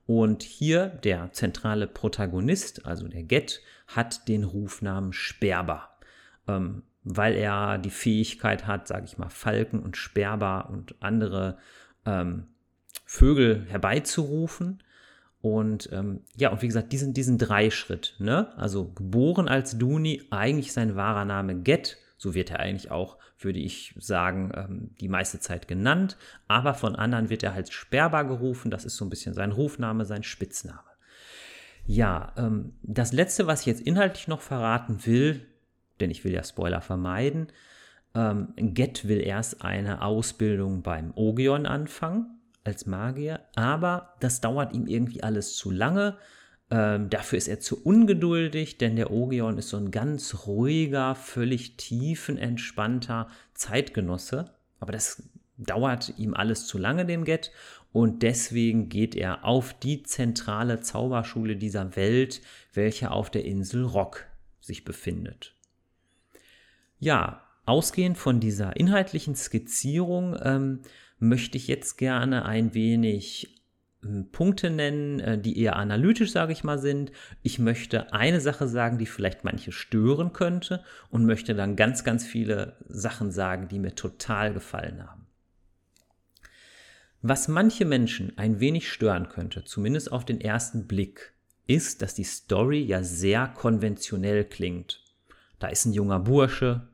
Und 0.05 0.43
hier 0.43 0.87
der 0.87 1.31
zentrale 1.31 1.87
Protagonist, 1.87 2.85
also 2.85 3.07
der 3.07 3.23
Get, 3.23 3.61
hat 3.87 4.27
den 4.27 4.43
Rufnamen 4.43 5.13
Sperber, 5.13 5.89
ähm, 6.47 6.83
weil 7.03 7.35
er 7.35 7.77
die 7.77 7.91
Fähigkeit 7.91 8.67
hat, 8.67 8.87
sage 8.87 9.05
ich 9.05 9.17
mal, 9.17 9.29
Falken 9.29 9.81
und 9.81 9.97
Sperber 9.97 10.69
und 10.69 10.95
andere 11.01 11.57
ähm, 12.05 12.47
Vögel 13.05 13.65
herbeizurufen. 13.67 14.81
Und 15.41 15.89
ähm, 15.91 16.21
ja, 16.35 16.49
und 16.49 16.63
wie 16.63 16.67
gesagt, 16.67 16.91
diesen, 16.91 17.13
diesen 17.13 17.37
Dreischritt, 17.37 18.15
ne? 18.17 18.57
Also 18.57 18.91
geboren 18.91 19.47
als 19.47 19.77
Duni, 19.77 20.23
eigentlich 20.31 20.73
sein 20.73 20.95
wahrer 20.95 21.25
Name 21.25 21.55
Get, 21.55 21.99
so 22.17 22.33
wird 22.33 22.49
er 22.49 22.59
eigentlich 22.59 22.89
auch, 22.89 23.17
würde 23.37 23.59
ich 23.59 23.93
sagen, 23.99 24.51
ähm, 24.55 24.95
die 24.99 25.07
meiste 25.07 25.39
Zeit 25.39 25.67
genannt. 25.67 26.17
Aber 26.47 26.73
von 26.73 26.95
anderen 26.95 27.29
wird 27.29 27.43
er 27.43 27.53
als 27.53 27.71
Sperber 27.71 28.23
gerufen. 28.23 28.71
Das 28.71 28.85
ist 28.85 28.97
so 28.97 29.05
ein 29.05 29.09
bisschen 29.09 29.35
sein 29.35 29.51
Rufname, 29.51 30.05
sein 30.05 30.23
Spitzname. 30.23 30.94
Ja, 31.85 32.33
ähm, 32.37 32.73
das 32.81 33.13
letzte, 33.13 33.47
was 33.47 33.61
ich 33.61 33.67
jetzt 33.67 33.81
inhaltlich 33.81 34.27
noch 34.27 34.41
verraten 34.41 35.05
will, 35.05 35.45
denn 35.99 36.11
ich 36.11 36.23
will 36.23 36.33
ja 36.33 36.43
Spoiler 36.43 36.81
vermeiden, 36.81 37.47
ähm, 38.15 38.53
Get 38.55 39.07
will 39.07 39.21
erst 39.21 39.61
eine 39.61 40.01
Ausbildung 40.01 40.81
beim 40.81 41.11
Ogion 41.15 41.65
anfangen 41.65 42.39
als 42.63 42.85
Magier, 42.87 43.41
aber 43.55 44.15
das 44.19 44.41
dauert 44.41 44.73
ihm 44.73 44.87
irgendwie 44.87 45.21
alles 45.21 45.55
zu 45.55 45.69
lange. 45.69 46.17
Ähm, 46.71 47.11
dafür 47.11 47.37
ist 47.37 47.47
er 47.47 47.59
zu 47.59 47.83
ungeduldig, 47.83 48.79
denn 48.79 48.95
der 48.95 49.11
Ogion 49.11 49.59
ist 49.59 49.69
so 49.69 49.77
ein 49.77 49.91
ganz 49.91 50.47
ruhiger, 50.47 51.13
völlig 51.13 51.77
tiefenentspannter 51.77 53.27
Zeitgenosse. 53.53 54.45
Aber 54.79 54.91
das 54.91 55.21
dauert 55.57 56.13
ihm 56.17 56.33
alles 56.33 56.67
zu 56.67 56.77
lange, 56.77 57.05
dem 57.05 57.23
Get. 57.23 57.51
Und 57.91 58.23
deswegen 58.23 58.89
geht 58.89 59.15
er 59.15 59.45
auf 59.45 59.73
die 59.73 60.03
zentrale 60.03 60.81
Zauberschule 60.81 61.55
dieser 61.55 61.95
Welt, 61.95 62.41
welche 62.73 63.11
auf 63.11 63.29
der 63.29 63.45
Insel 63.45 63.85
Rock 63.85 64.25
sich 64.59 64.83
befindet. 64.83 65.55
Ja, 66.99 67.41
ausgehend 67.65 68.17
von 68.17 68.39
dieser 68.39 68.75
inhaltlichen 68.75 69.35
Skizzierung 69.35 70.35
ähm, 70.41 70.81
möchte 71.19 71.57
ich 71.57 71.67
jetzt 71.67 71.97
gerne 71.97 72.45
ein 72.45 72.73
wenig 72.73 73.61
ähm, 74.03 74.29
Punkte 74.31 74.69
nennen, 74.69 75.19
äh, 75.19 75.39
die 75.39 75.59
eher 75.59 75.75
analytisch, 75.75 76.31
sage 76.31 76.53
ich 76.53 76.63
mal, 76.63 76.79
sind. 76.79 77.11
Ich 77.43 77.59
möchte 77.59 78.13
eine 78.13 78.41
Sache 78.41 78.67
sagen, 78.67 78.97
die 78.97 79.05
vielleicht 79.05 79.43
manche 79.43 79.71
stören 79.71 80.33
könnte 80.33 80.83
und 81.09 81.25
möchte 81.25 81.55
dann 81.55 81.75
ganz, 81.75 82.03
ganz 82.03 82.25
viele 82.25 82.77
Sachen 82.87 83.31
sagen, 83.31 83.67
die 83.67 83.79
mir 83.79 83.95
total 83.95 84.53
gefallen 84.53 85.07
haben. 85.07 85.24
Was 87.27 87.47
manche 87.47 87.85
Menschen 87.85 88.37
ein 88.37 88.59
wenig 88.59 88.91
stören 88.91 89.29
könnte, 89.29 89.63
zumindest 89.63 90.11
auf 90.11 90.25
den 90.25 90.39
ersten 90.39 90.85
Blick, 90.85 91.33
ist, 91.65 92.03
dass 92.03 92.13
die 92.13 92.23
Story 92.23 92.83
ja 92.83 93.01
sehr 93.01 93.47
konventionell 93.47 94.45
klingt. 94.45 95.03
Da 95.57 95.69
ist 95.69 95.85
ein 95.85 95.93
junger 95.93 96.19
Bursche, 96.19 96.87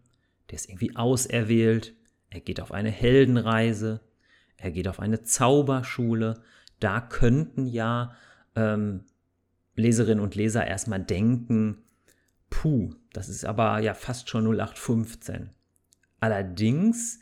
der 0.50 0.56
ist 0.56 0.70
irgendwie 0.70 0.96
auserwählt, 0.96 1.94
er 2.30 2.40
geht 2.40 2.62
auf 2.62 2.72
eine 2.72 2.92
Heldenreise, 2.92 4.00
er 4.56 4.72
geht 4.72 4.88
auf 4.88 5.02
eine 5.02 5.22
Zauberschule. 5.22 6.42
Da 6.80 7.02
könnten 7.02 7.68
ja 7.68 8.16
ähm, 8.56 9.04
Leserinnen 9.76 10.24
und 10.24 10.36
Leser 10.36 10.66
erstmal 10.66 11.04
denken, 11.04 11.80
puh, 12.50 12.96
das 13.12 13.28
ist 13.28 13.44
aber 13.44 13.80
ja 13.80 13.94
fast 13.94 14.30
schon 14.30 14.46
0815. 14.46 15.50
Allerdings 16.22 17.20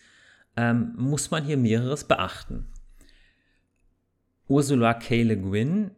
ähm, 0.56 0.94
muss 0.96 1.32
man 1.32 1.44
hier 1.44 1.58
mehreres 1.58 2.04
beachten. 2.04 2.68
Ursula 4.50 4.96
K. 4.96 5.22
Le 5.22 5.38
Guin 5.38 5.92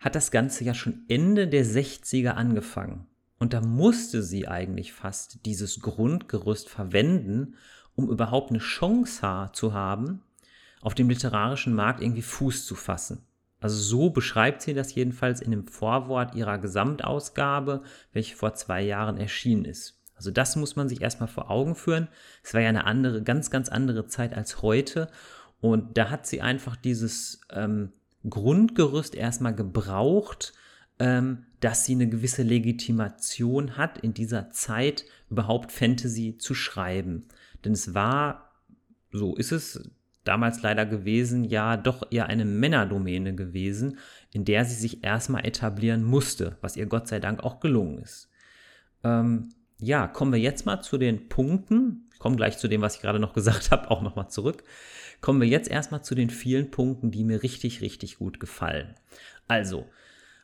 hat 0.00 0.14
das 0.14 0.30
Ganze 0.30 0.64
ja 0.64 0.72
schon 0.72 1.04
Ende 1.08 1.46
der 1.46 1.66
60er 1.66 2.30
angefangen. 2.30 3.06
Und 3.38 3.52
da 3.52 3.60
musste 3.60 4.22
sie 4.22 4.48
eigentlich 4.48 4.94
fast 4.94 5.44
dieses 5.44 5.80
Grundgerüst 5.80 6.70
verwenden, 6.70 7.56
um 7.94 8.08
überhaupt 8.08 8.50
eine 8.50 8.58
Chance 8.58 9.50
zu 9.52 9.74
haben, 9.74 10.22
auf 10.80 10.94
dem 10.94 11.10
literarischen 11.10 11.74
Markt 11.74 12.00
irgendwie 12.00 12.22
Fuß 12.22 12.64
zu 12.64 12.74
fassen. 12.74 13.26
Also 13.60 13.76
so 13.76 14.08
beschreibt 14.08 14.62
sie 14.62 14.72
das 14.72 14.94
jedenfalls 14.94 15.42
in 15.42 15.50
dem 15.50 15.66
Vorwort 15.66 16.34
ihrer 16.34 16.56
Gesamtausgabe, 16.56 17.82
welche 18.14 18.34
vor 18.34 18.54
zwei 18.54 18.80
Jahren 18.80 19.18
erschienen 19.18 19.66
ist. 19.66 20.00
Also 20.14 20.30
das 20.30 20.56
muss 20.56 20.74
man 20.74 20.88
sich 20.88 21.02
erstmal 21.02 21.28
vor 21.28 21.50
Augen 21.50 21.74
führen. 21.74 22.08
Es 22.42 22.54
war 22.54 22.62
ja 22.62 22.70
eine 22.70 22.86
andere, 22.86 23.22
ganz, 23.22 23.50
ganz 23.50 23.68
andere 23.68 24.06
Zeit 24.06 24.32
als 24.32 24.62
heute. 24.62 25.10
Und 25.62 25.96
da 25.96 26.10
hat 26.10 26.26
sie 26.26 26.40
einfach 26.40 26.74
dieses 26.74 27.40
ähm, 27.50 27.92
Grundgerüst 28.28 29.14
erstmal 29.14 29.54
gebraucht, 29.54 30.52
ähm, 30.98 31.46
dass 31.60 31.86
sie 31.86 31.92
eine 31.92 32.08
gewisse 32.08 32.42
Legitimation 32.42 33.76
hat, 33.76 33.98
in 33.98 34.12
dieser 34.12 34.50
Zeit 34.50 35.04
überhaupt 35.30 35.70
Fantasy 35.70 36.36
zu 36.36 36.54
schreiben. 36.54 37.26
Denn 37.64 37.72
es 37.72 37.94
war, 37.94 38.50
so 39.12 39.36
ist 39.36 39.52
es 39.52 39.88
damals 40.24 40.62
leider 40.62 40.84
gewesen, 40.84 41.44
ja 41.44 41.76
doch 41.76 42.10
eher 42.10 42.26
eine 42.26 42.44
Männerdomäne 42.44 43.36
gewesen, 43.36 43.98
in 44.32 44.44
der 44.44 44.64
sie 44.64 44.74
sich 44.74 45.04
erstmal 45.04 45.46
etablieren 45.46 46.02
musste, 46.02 46.56
was 46.60 46.76
ihr 46.76 46.86
Gott 46.86 47.06
sei 47.06 47.20
Dank 47.20 47.44
auch 47.44 47.60
gelungen 47.60 47.98
ist. 47.98 48.28
Ähm, 49.04 49.50
ja, 49.78 50.08
kommen 50.08 50.32
wir 50.32 50.40
jetzt 50.40 50.66
mal 50.66 50.80
zu 50.80 50.98
den 50.98 51.28
Punkten. 51.28 52.08
Komme 52.22 52.36
gleich 52.36 52.56
zu 52.56 52.68
dem, 52.68 52.80
was 52.80 52.94
ich 52.94 53.02
gerade 53.02 53.18
noch 53.18 53.34
gesagt 53.34 53.70
habe, 53.72 53.90
auch 53.90 54.00
nochmal 54.00 54.30
zurück 54.30 54.62
kommen 55.22 55.40
wir 55.40 55.48
jetzt 55.48 55.70
erstmal 55.70 56.04
zu 56.04 56.14
den 56.14 56.28
vielen 56.28 56.70
Punkten, 56.70 57.10
die 57.10 57.24
mir 57.24 57.42
richtig, 57.42 57.80
richtig 57.80 58.18
gut 58.18 58.40
gefallen. 58.40 58.94
Also, 59.48 59.88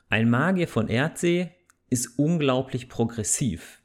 ein 0.09 0.31
Magier 0.31 0.69
von 0.69 0.89
Erdsee 0.89 1.51
ist 1.91 2.19
unglaublich 2.19 2.89
progressiv. 2.89 3.83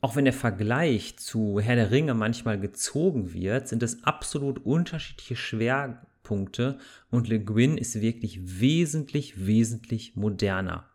Auch 0.00 0.16
wenn 0.16 0.24
der 0.24 0.34
Vergleich 0.34 1.18
zu 1.18 1.60
Herr 1.60 1.76
der 1.76 1.92
Ringe 1.92 2.14
manchmal 2.14 2.58
gezogen 2.58 3.32
wird, 3.34 3.68
sind 3.68 3.84
es 3.84 4.02
absolut 4.02 4.64
unterschiedliche 4.64 5.36
Schwerpunkte 5.36 6.78
und 7.10 7.28
Le 7.28 7.38
Guin 7.38 7.78
ist 7.78 8.00
wirklich 8.00 8.60
wesentlich, 8.60 9.46
wesentlich 9.46 10.16
moderner. 10.16 10.88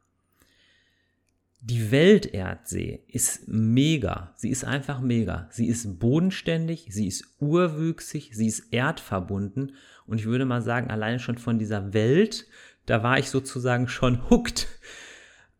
Die 1.69 1.91
Welterdsee 1.91 3.03
ist 3.09 3.49
mega. 3.49 4.31
Sie 4.37 4.49
ist 4.49 4.63
einfach 4.63 5.01
mega. 5.01 5.49
Sie 5.51 5.67
ist 5.67 5.99
bodenständig, 5.99 6.87
sie 6.91 7.07
ist 7.07 7.35
urwüchsig, 7.39 8.29
sie 8.33 8.47
ist 8.47 8.71
erdverbunden. 8.71 9.73
Und 10.05 10.21
ich 10.21 10.27
würde 10.27 10.45
mal 10.45 10.61
sagen, 10.61 10.89
alleine 10.89 11.19
schon 11.19 11.37
von 11.37 11.59
dieser 11.59 11.93
Welt, 11.93 12.47
da 12.85 13.03
war 13.03 13.19
ich 13.19 13.29
sozusagen 13.29 13.89
schon 13.89 14.29
hooked. 14.29 14.65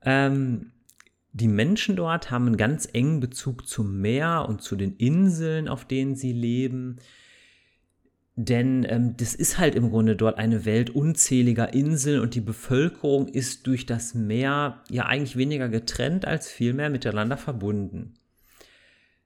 Ähm, 0.02 0.72
die 1.34 1.50
Menschen 1.50 1.98
dort 1.98 2.32
haben 2.32 2.48
einen 2.48 2.56
ganz 2.56 2.88
engen 2.94 3.20
Bezug 3.20 3.68
zum 3.68 4.00
Meer 4.00 4.46
und 4.48 4.62
zu 4.62 4.78
den 4.78 4.96
Inseln, 4.96 5.68
auf 5.68 5.84
denen 5.84 6.16
sie 6.16 6.32
leben. 6.32 7.00
Denn 8.40 8.86
ähm, 8.88 9.18
das 9.18 9.34
ist 9.34 9.58
halt 9.58 9.74
im 9.74 9.90
Grunde 9.90 10.16
dort 10.16 10.38
eine 10.38 10.64
Welt 10.64 10.92
unzähliger 10.92 11.74
Inseln 11.74 12.22
und 12.22 12.36
die 12.36 12.42
Bevölkerung 12.42 13.28
ist 13.28 13.66
durch 13.66 13.88
das 13.88 14.14
Meer 14.14 14.84
ja 14.92 15.08
eigentlich 15.08 15.38
weniger 15.38 15.70
getrennt 15.70 16.26
als 16.26 16.48
vielmehr 16.48 16.92
miteinander 16.92 17.36
verbunden. 17.36 18.14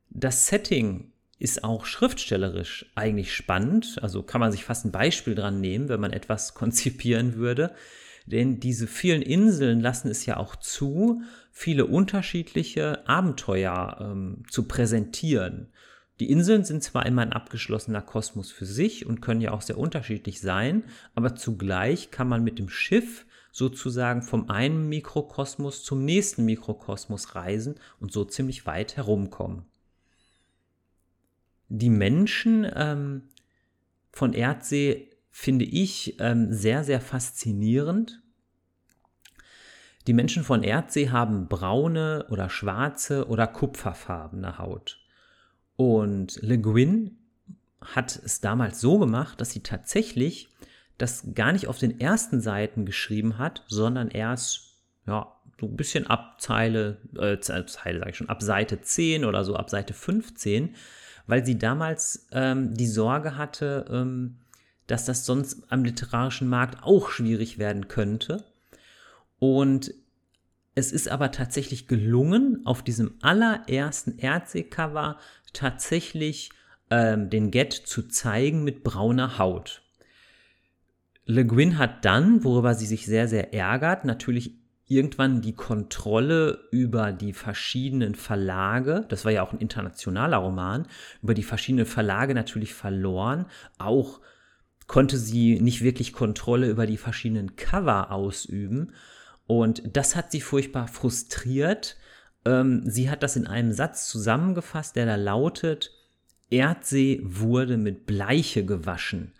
Das 0.09 0.47
Setting 0.47 1.11
ist 1.39 1.65
auch 1.65 1.85
schriftstellerisch 1.85 2.89
eigentlich 2.95 3.33
spannend, 3.33 3.97
also 4.01 4.23
kann 4.23 4.39
man 4.39 4.53
sich 4.53 4.63
fast 4.63 4.85
ein 4.85 4.93
Beispiel 4.93 5.35
dran 5.35 5.59
nehmen, 5.59 5.89
wenn 5.89 5.99
man 5.99 6.13
etwas 6.13 6.53
konzipieren 6.53 7.35
würde. 7.35 7.75
Denn 8.25 8.61
diese 8.61 8.87
vielen 8.87 9.21
Inseln 9.21 9.81
lassen 9.81 10.09
es 10.09 10.25
ja 10.25 10.37
auch 10.37 10.55
zu, 10.55 11.21
viele 11.51 11.85
unterschiedliche 11.85 13.05
Abenteuer 13.09 13.97
ähm, 13.99 14.43
zu 14.49 14.69
präsentieren. 14.69 15.67
Die 16.21 16.29
Inseln 16.29 16.63
sind 16.63 16.83
zwar 16.83 17.07
immer 17.07 17.23
ein 17.23 17.33
abgeschlossener 17.33 18.03
Kosmos 18.03 18.51
für 18.51 18.67
sich 18.67 19.07
und 19.07 19.21
können 19.21 19.41
ja 19.41 19.53
auch 19.53 19.63
sehr 19.63 19.79
unterschiedlich 19.79 20.39
sein, 20.39 20.83
aber 21.15 21.35
zugleich 21.35 22.11
kann 22.11 22.29
man 22.29 22.43
mit 22.43 22.59
dem 22.59 22.69
Schiff 22.69 23.25
sozusagen 23.51 24.21
vom 24.21 24.47
einen 24.47 24.87
Mikrokosmos 24.87 25.83
zum 25.83 26.05
nächsten 26.05 26.45
Mikrokosmos 26.45 27.33
reisen 27.33 27.73
und 27.99 28.11
so 28.11 28.23
ziemlich 28.23 28.67
weit 28.67 28.97
herumkommen. 28.97 29.65
Die 31.69 31.89
Menschen 31.89 32.71
ähm, 32.71 33.23
von 34.11 34.33
Erdsee 34.33 35.09
finde 35.31 35.65
ich 35.65 36.19
ähm, 36.19 36.53
sehr, 36.53 36.83
sehr 36.83 37.01
faszinierend. 37.01 38.21
Die 40.05 40.13
Menschen 40.13 40.43
von 40.43 40.61
Erdsee 40.61 41.09
haben 41.09 41.47
braune 41.47 42.27
oder 42.29 42.47
schwarze 42.47 43.27
oder 43.27 43.47
kupferfarbene 43.47 44.59
Haut. 44.59 45.00
Und 45.81 46.39
Le 46.43 46.59
Guin 46.59 47.17
hat 47.83 48.15
es 48.23 48.39
damals 48.39 48.79
so 48.81 48.99
gemacht, 48.99 49.41
dass 49.41 49.49
sie 49.49 49.61
tatsächlich 49.61 50.47
das 50.99 51.33
gar 51.33 51.53
nicht 51.53 51.67
auf 51.67 51.79
den 51.79 51.99
ersten 51.99 52.39
Seiten 52.39 52.85
geschrieben 52.85 53.39
hat, 53.39 53.63
sondern 53.67 54.09
erst, 54.11 54.75
ja, 55.07 55.35
so 55.59 55.65
ein 55.65 55.75
bisschen 55.75 56.05
ab 56.05 56.39
Zeile, 56.39 56.97
äh, 57.17 57.39
Zeile 57.39 57.67
sage 57.67 58.11
ich 58.11 58.15
schon, 58.15 58.29
ab 58.29 58.43
Seite 58.43 58.79
10 58.81 59.25
oder 59.25 59.43
so, 59.43 59.55
ab 59.55 59.71
Seite 59.71 59.95
15, 59.95 60.75
weil 61.25 61.43
sie 61.43 61.57
damals 61.57 62.27
ähm, 62.31 62.75
die 62.75 62.85
Sorge 62.85 63.35
hatte, 63.35 63.85
ähm, 63.89 64.37
dass 64.85 65.05
das 65.05 65.25
sonst 65.25 65.63
am 65.69 65.83
literarischen 65.83 66.47
Markt 66.47 66.83
auch 66.83 67.09
schwierig 67.09 67.57
werden 67.57 67.87
könnte. 67.87 68.43
Und 69.39 69.95
es 70.75 70.91
ist 70.91 71.09
aber 71.09 71.31
tatsächlich 71.31 71.87
gelungen, 71.87 72.61
auf 72.65 72.83
diesem 72.83 73.15
allerersten 73.21 74.17
Erdsee-Cover 74.17 75.17
tatsächlich 75.53 76.51
ähm, 76.89 77.29
den 77.29 77.51
Get 77.51 77.73
zu 77.73 78.03
zeigen 78.03 78.63
mit 78.63 78.83
brauner 78.83 79.37
Haut. 79.37 79.81
Le 81.25 81.45
Guin 81.45 81.77
hat 81.77 82.05
dann, 82.05 82.43
worüber 82.43 82.75
sie 82.75 82.85
sich 82.85 83.05
sehr, 83.05 83.27
sehr 83.27 83.53
ärgert, 83.53 84.05
natürlich 84.05 84.55
irgendwann 84.87 85.41
die 85.41 85.55
Kontrolle 85.55 86.67
über 86.71 87.13
die 87.13 87.31
verschiedenen 87.31 88.13
Verlage, 88.15 89.05
das 89.07 89.23
war 89.23 89.31
ja 89.31 89.41
auch 89.41 89.53
ein 89.53 89.59
internationaler 89.59 90.37
Roman, 90.37 90.85
über 91.21 91.33
die 91.33 91.43
verschiedenen 91.43 91.85
Verlage 91.85 92.33
natürlich 92.33 92.73
verloren. 92.73 93.45
Auch 93.77 94.19
konnte 94.87 95.17
sie 95.17 95.61
nicht 95.61 95.81
wirklich 95.81 96.11
Kontrolle 96.11 96.69
über 96.69 96.85
die 96.85 96.97
verschiedenen 96.97 97.55
Cover 97.55 98.11
ausüben. 98.11 98.91
Und 99.51 99.97
das 99.97 100.15
hat 100.15 100.31
sie 100.31 100.41
furchtbar 100.41 100.87
frustriert 100.87 101.97
ähm, 102.45 102.83
sie 102.85 103.09
hat 103.09 103.23
das 103.23 103.35
in 103.35 103.47
einem 103.47 103.71
Satz 103.71 104.07
zusammengefasst, 104.07 104.95
der 104.95 105.05
da 105.05 105.15
lautet, 105.15 105.91
Erdsee 106.49 107.21
wurde 107.23 107.77
mit 107.77 108.05
Bleiche 108.05 108.65
gewaschen. 108.65 109.33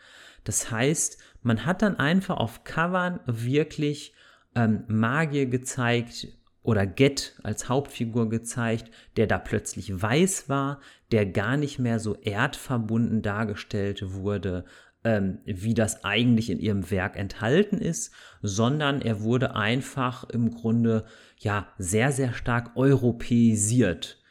Das 0.43 0.71
heißt, 0.71 1.17
man 1.41 1.65
hat 1.65 1.81
dann 1.81 1.99
einfach 1.99 2.37
auf 2.37 2.63
Covern 2.63 3.19
wirklich 3.25 4.13
ähm, 4.55 4.83
Magier 4.87 5.47
gezeigt 5.47 6.27
oder 6.63 6.85
Get 6.85 7.35
als 7.43 7.69
Hauptfigur 7.69 8.29
gezeigt, 8.29 8.91
der 9.17 9.27
da 9.27 9.39
plötzlich 9.39 10.01
weiß 10.01 10.47
war, 10.47 10.79
der 11.11 11.25
gar 11.25 11.57
nicht 11.57 11.79
mehr 11.79 11.99
so 11.99 12.15
erdverbunden 12.15 13.23
dargestellt 13.23 14.13
wurde, 14.13 14.65
ähm, 15.03 15.39
wie 15.45 15.73
das 15.73 16.03
eigentlich 16.03 16.49
in 16.49 16.59
ihrem 16.59 16.91
Werk 16.91 17.17
enthalten 17.17 17.77
ist, 17.77 18.13
sondern 18.41 19.01
er 19.01 19.21
wurde 19.21 19.55
einfach 19.55 20.23
im 20.25 20.51
Grunde 20.51 21.05
ja 21.39 21.67
sehr, 21.77 22.11
sehr 22.11 22.33
stark 22.33 22.75
europäisiert. 22.75 24.21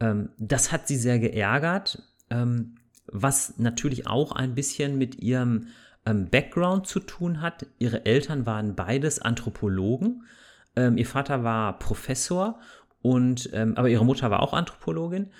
Ähm, 0.00 0.30
das 0.38 0.72
hat 0.72 0.86
sie 0.86 0.96
sehr 0.96 1.18
geärgert, 1.18 2.02
ähm, 2.30 2.76
was 3.06 3.58
natürlich 3.58 4.06
auch 4.06 4.32
ein 4.32 4.54
bisschen 4.54 4.98
mit 4.98 5.16
ihrem 5.22 5.68
ähm, 6.04 6.28
Background 6.28 6.86
zu 6.86 7.00
tun 7.00 7.40
hat. 7.40 7.66
Ihre 7.78 8.04
Eltern 8.04 8.44
waren 8.46 8.74
beides 8.74 9.20
Anthropologen. 9.20 10.24
Ähm, 10.76 10.98
ihr 10.98 11.06
Vater 11.06 11.44
war 11.44 11.78
Professor 11.78 12.58
und 13.00 13.50
ähm, 13.52 13.76
aber 13.76 13.88
ihre 13.88 14.04
Mutter 14.04 14.30
war 14.30 14.42
auch 14.42 14.52
Anthropologin 14.52 15.30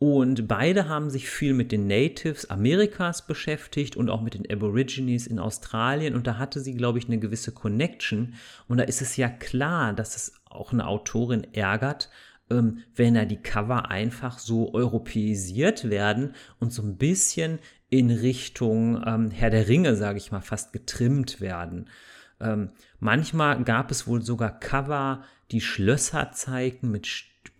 und 0.00 0.48
beide 0.48 0.88
haben 0.88 1.10
sich 1.10 1.28
viel 1.28 1.52
mit 1.52 1.72
den 1.72 1.86
Natives 1.86 2.48
Amerikas 2.48 3.26
beschäftigt 3.26 3.96
und 3.96 4.08
auch 4.08 4.22
mit 4.22 4.32
den 4.32 4.50
Aborigines 4.50 5.26
in 5.26 5.38
Australien. 5.38 6.14
Und 6.14 6.26
da 6.26 6.38
hatte 6.38 6.58
sie, 6.60 6.72
glaube 6.72 6.98
ich, 6.98 7.06
eine 7.06 7.18
gewisse 7.18 7.52
Connection. 7.52 8.32
Und 8.66 8.78
da 8.78 8.84
ist 8.84 9.02
es 9.02 9.18
ja 9.18 9.28
klar, 9.28 9.92
dass 9.92 10.16
es 10.16 10.32
auch 10.46 10.72
eine 10.72 10.86
Autorin 10.86 11.46
ärgert, 11.52 12.08
ähm, 12.48 12.78
wenn 12.96 13.12
da 13.12 13.26
die 13.26 13.42
Cover 13.42 13.90
einfach 13.90 14.38
so 14.38 14.72
europäisiert 14.72 15.90
werden 15.90 16.34
und 16.58 16.72
so 16.72 16.80
ein 16.80 16.96
bisschen 16.96 17.58
in 17.90 18.10
Richtung 18.10 19.02
ähm, 19.06 19.30
Herr 19.30 19.50
der 19.50 19.68
Ringe, 19.68 19.96
sage 19.96 20.16
ich 20.16 20.32
mal, 20.32 20.40
fast 20.40 20.72
getrimmt 20.72 21.42
werden. 21.42 21.90
Ähm, 22.40 22.70
manchmal 23.00 23.62
gab 23.64 23.90
es 23.90 24.06
wohl 24.06 24.22
sogar 24.22 24.60
Cover, 24.60 25.24
die 25.50 25.60
Schlösser 25.60 26.32
zeigten 26.32 26.90
mit 26.90 27.06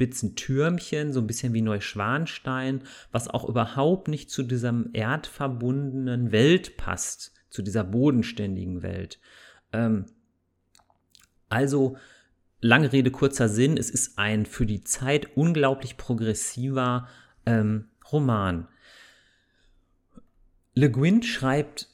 spitzen 0.00 0.34
Türmchen, 0.34 1.12
so 1.12 1.20
ein 1.20 1.26
bisschen 1.26 1.52
wie 1.52 1.60
Neuschwanstein, 1.60 2.84
was 3.12 3.28
auch 3.28 3.46
überhaupt 3.46 4.08
nicht 4.08 4.30
zu 4.30 4.42
diesem 4.42 4.88
erdverbundenen 4.94 6.32
Welt 6.32 6.78
passt, 6.78 7.34
zu 7.50 7.60
dieser 7.60 7.84
bodenständigen 7.84 8.82
Welt. 8.82 9.20
Ähm, 9.74 10.06
also, 11.50 11.98
lange 12.62 12.94
Rede, 12.94 13.10
kurzer 13.10 13.50
Sinn, 13.50 13.76
es 13.76 13.90
ist 13.90 14.18
ein 14.18 14.46
für 14.46 14.64
die 14.64 14.84
Zeit 14.84 15.36
unglaublich 15.36 15.98
progressiver 15.98 17.06
ähm, 17.44 17.90
Roman. 18.10 18.68
Le 20.74 20.90
Guin 20.90 21.22
schreibt 21.22 21.88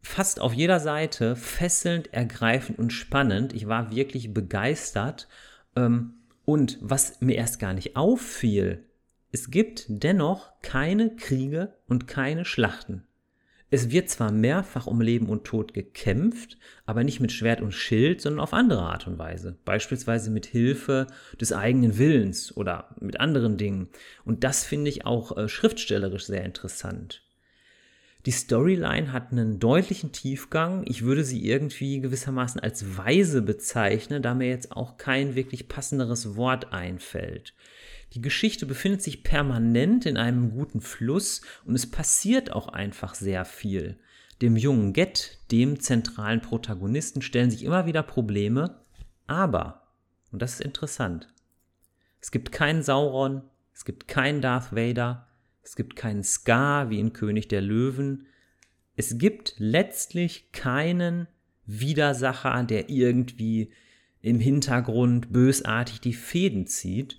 fast 0.00 0.40
auf 0.40 0.54
jeder 0.54 0.80
Seite 0.80 1.36
fesselnd, 1.36 2.14
ergreifend 2.14 2.78
und 2.78 2.94
spannend. 2.94 3.52
Ich 3.52 3.68
war 3.68 3.90
wirklich 3.90 4.32
begeistert. 4.32 5.28
Ähm, 5.76 6.14
und 6.44 6.78
was 6.80 7.20
mir 7.20 7.36
erst 7.36 7.58
gar 7.58 7.74
nicht 7.74 7.96
auffiel, 7.96 8.84
es 9.30 9.50
gibt 9.50 9.86
dennoch 9.88 10.52
keine 10.60 11.16
Kriege 11.16 11.74
und 11.86 12.06
keine 12.06 12.44
Schlachten. 12.44 13.04
Es 13.70 13.90
wird 13.90 14.10
zwar 14.10 14.30
mehrfach 14.30 14.86
um 14.86 15.00
Leben 15.00 15.30
und 15.30 15.44
Tod 15.44 15.72
gekämpft, 15.72 16.58
aber 16.84 17.04
nicht 17.04 17.20
mit 17.20 17.32
Schwert 17.32 17.62
und 17.62 17.72
Schild, 17.72 18.20
sondern 18.20 18.40
auf 18.40 18.52
andere 18.52 18.82
Art 18.82 19.06
und 19.06 19.18
Weise. 19.18 19.56
Beispielsweise 19.64 20.30
mit 20.30 20.44
Hilfe 20.44 21.06
des 21.40 21.54
eigenen 21.54 21.96
Willens 21.96 22.54
oder 22.54 22.94
mit 23.00 23.18
anderen 23.18 23.56
Dingen. 23.56 23.88
Und 24.26 24.44
das 24.44 24.62
finde 24.62 24.90
ich 24.90 25.06
auch 25.06 25.38
äh, 25.38 25.48
schriftstellerisch 25.48 26.26
sehr 26.26 26.44
interessant. 26.44 27.22
Die 28.24 28.30
Storyline 28.30 29.12
hat 29.12 29.32
einen 29.32 29.58
deutlichen 29.58 30.12
Tiefgang. 30.12 30.84
Ich 30.86 31.02
würde 31.02 31.24
sie 31.24 31.44
irgendwie 31.44 32.00
gewissermaßen 32.00 32.60
als 32.60 32.96
weise 32.96 33.42
bezeichnen, 33.42 34.22
da 34.22 34.34
mir 34.34 34.48
jetzt 34.48 34.72
auch 34.72 34.96
kein 34.96 35.34
wirklich 35.34 35.68
passenderes 35.68 36.36
Wort 36.36 36.72
einfällt. 36.72 37.52
Die 38.14 38.20
Geschichte 38.20 38.66
befindet 38.66 39.02
sich 39.02 39.24
permanent 39.24 40.06
in 40.06 40.16
einem 40.16 40.50
guten 40.50 40.80
Fluss 40.80 41.40
und 41.64 41.74
es 41.74 41.90
passiert 41.90 42.52
auch 42.52 42.68
einfach 42.68 43.14
sehr 43.14 43.44
viel. 43.44 43.98
Dem 44.40 44.56
jungen 44.56 44.92
Get, 44.92 45.38
dem 45.50 45.80
zentralen 45.80 46.42
Protagonisten, 46.42 47.22
stellen 47.22 47.50
sich 47.50 47.64
immer 47.64 47.86
wieder 47.86 48.02
Probleme, 48.02 48.80
aber, 49.26 49.88
und 50.30 50.42
das 50.42 50.54
ist 50.54 50.60
interessant, 50.60 51.28
es 52.20 52.30
gibt 52.30 52.52
keinen 52.52 52.82
Sauron, 52.82 53.42
es 53.74 53.84
gibt 53.84 54.08
keinen 54.08 54.42
Darth 54.42 54.74
Vader, 54.74 55.26
es 55.62 55.76
gibt 55.76 55.96
keinen 55.96 56.22
Scar 56.22 56.90
wie 56.90 57.00
in 57.00 57.12
König 57.12 57.48
der 57.48 57.60
Löwen. 57.60 58.26
Es 58.96 59.18
gibt 59.18 59.54
letztlich 59.58 60.52
keinen 60.52 61.28
Widersacher, 61.66 62.64
der 62.64 62.90
irgendwie 62.90 63.72
im 64.20 64.40
Hintergrund 64.40 65.32
bösartig 65.32 66.00
die 66.00 66.14
Fäden 66.14 66.66
zieht 66.66 67.16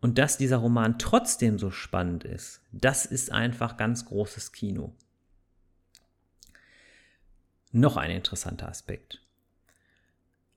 und 0.00 0.18
dass 0.18 0.38
dieser 0.38 0.58
Roman 0.58 0.98
trotzdem 0.98 1.58
so 1.58 1.70
spannend 1.70 2.24
ist, 2.24 2.62
das 2.72 3.04
ist 3.04 3.30
einfach 3.30 3.76
ganz 3.76 4.06
großes 4.06 4.52
Kino. 4.52 4.94
Noch 7.72 7.96
ein 7.96 8.10
interessanter 8.10 8.68
Aspekt. 8.68 9.22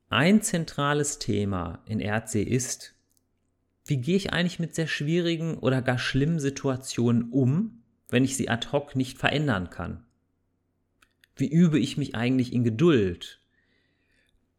Ein 0.10 0.42
zentrales 0.42 1.20
Thema 1.20 1.84
in 1.86 2.00
Erdsee 2.00 2.44
ist, 2.44 2.93
wie 3.86 3.98
gehe 3.98 4.16
ich 4.16 4.32
eigentlich 4.32 4.60
mit 4.60 4.76
sehr 4.76 4.88
schwierigen 4.88 5.58
oder 5.58 5.82
gar 5.82 6.00
schlimmen 6.00 6.40
Situationen 6.40 7.30
um, 7.32 7.84
wenn 8.10 8.24
ich 8.24 8.38
sie 8.38 8.50
ad 8.50 8.70
hoc 8.72 8.96
nicht 8.96 9.18
verändern 9.18 9.70
kann? 9.70 10.06
Wie 11.36 11.52
übe 11.52 11.80
ich 11.80 11.98
mich 11.98 12.16
eigentlich 12.16 12.54
in 12.54 12.64
Geduld? 12.64 13.42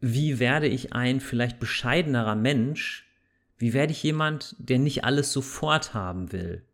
Wie 0.00 0.38
werde 0.38 0.66
ich 0.66 0.92
ein 0.92 1.20
vielleicht 1.20 1.58
bescheidenerer 1.58 2.34
Mensch, 2.34 3.08
wie 3.56 3.72
werde 3.72 3.92
ich 3.92 4.02
jemand, 4.02 4.56
der 4.58 4.78
nicht 4.78 5.04
alles 5.04 5.32
sofort 5.32 5.94
haben 5.94 6.32
will? 6.32 6.64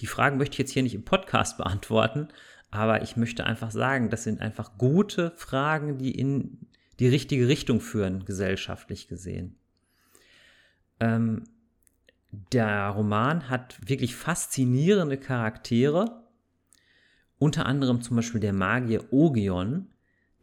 Die 0.00 0.06
Fragen 0.06 0.38
möchte 0.38 0.54
ich 0.54 0.58
jetzt 0.58 0.70
hier 0.70 0.84
nicht 0.84 0.94
im 0.94 1.04
Podcast 1.04 1.58
beantworten, 1.58 2.28
aber 2.70 3.02
ich 3.02 3.16
möchte 3.16 3.44
einfach 3.44 3.72
sagen, 3.72 4.08
das 4.08 4.24
sind 4.24 4.40
einfach 4.40 4.78
gute 4.78 5.32
Fragen, 5.36 5.98
die 5.98 6.12
in 6.12 6.58
die 7.00 7.08
richtige 7.08 7.48
Richtung 7.48 7.80
führen, 7.80 8.24
gesellschaftlich 8.24 9.08
gesehen. 9.08 9.56
Ähm, 11.00 11.44
der 12.30 12.88
Roman 12.90 13.48
hat 13.48 13.78
wirklich 13.88 14.14
faszinierende 14.14 15.18
Charaktere, 15.18 16.22
unter 17.38 17.66
anderem 17.66 18.02
zum 18.02 18.16
Beispiel 18.16 18.40
der 18.40 18.52
Magier 18.52 19.12
Ogion, 19.12 19.88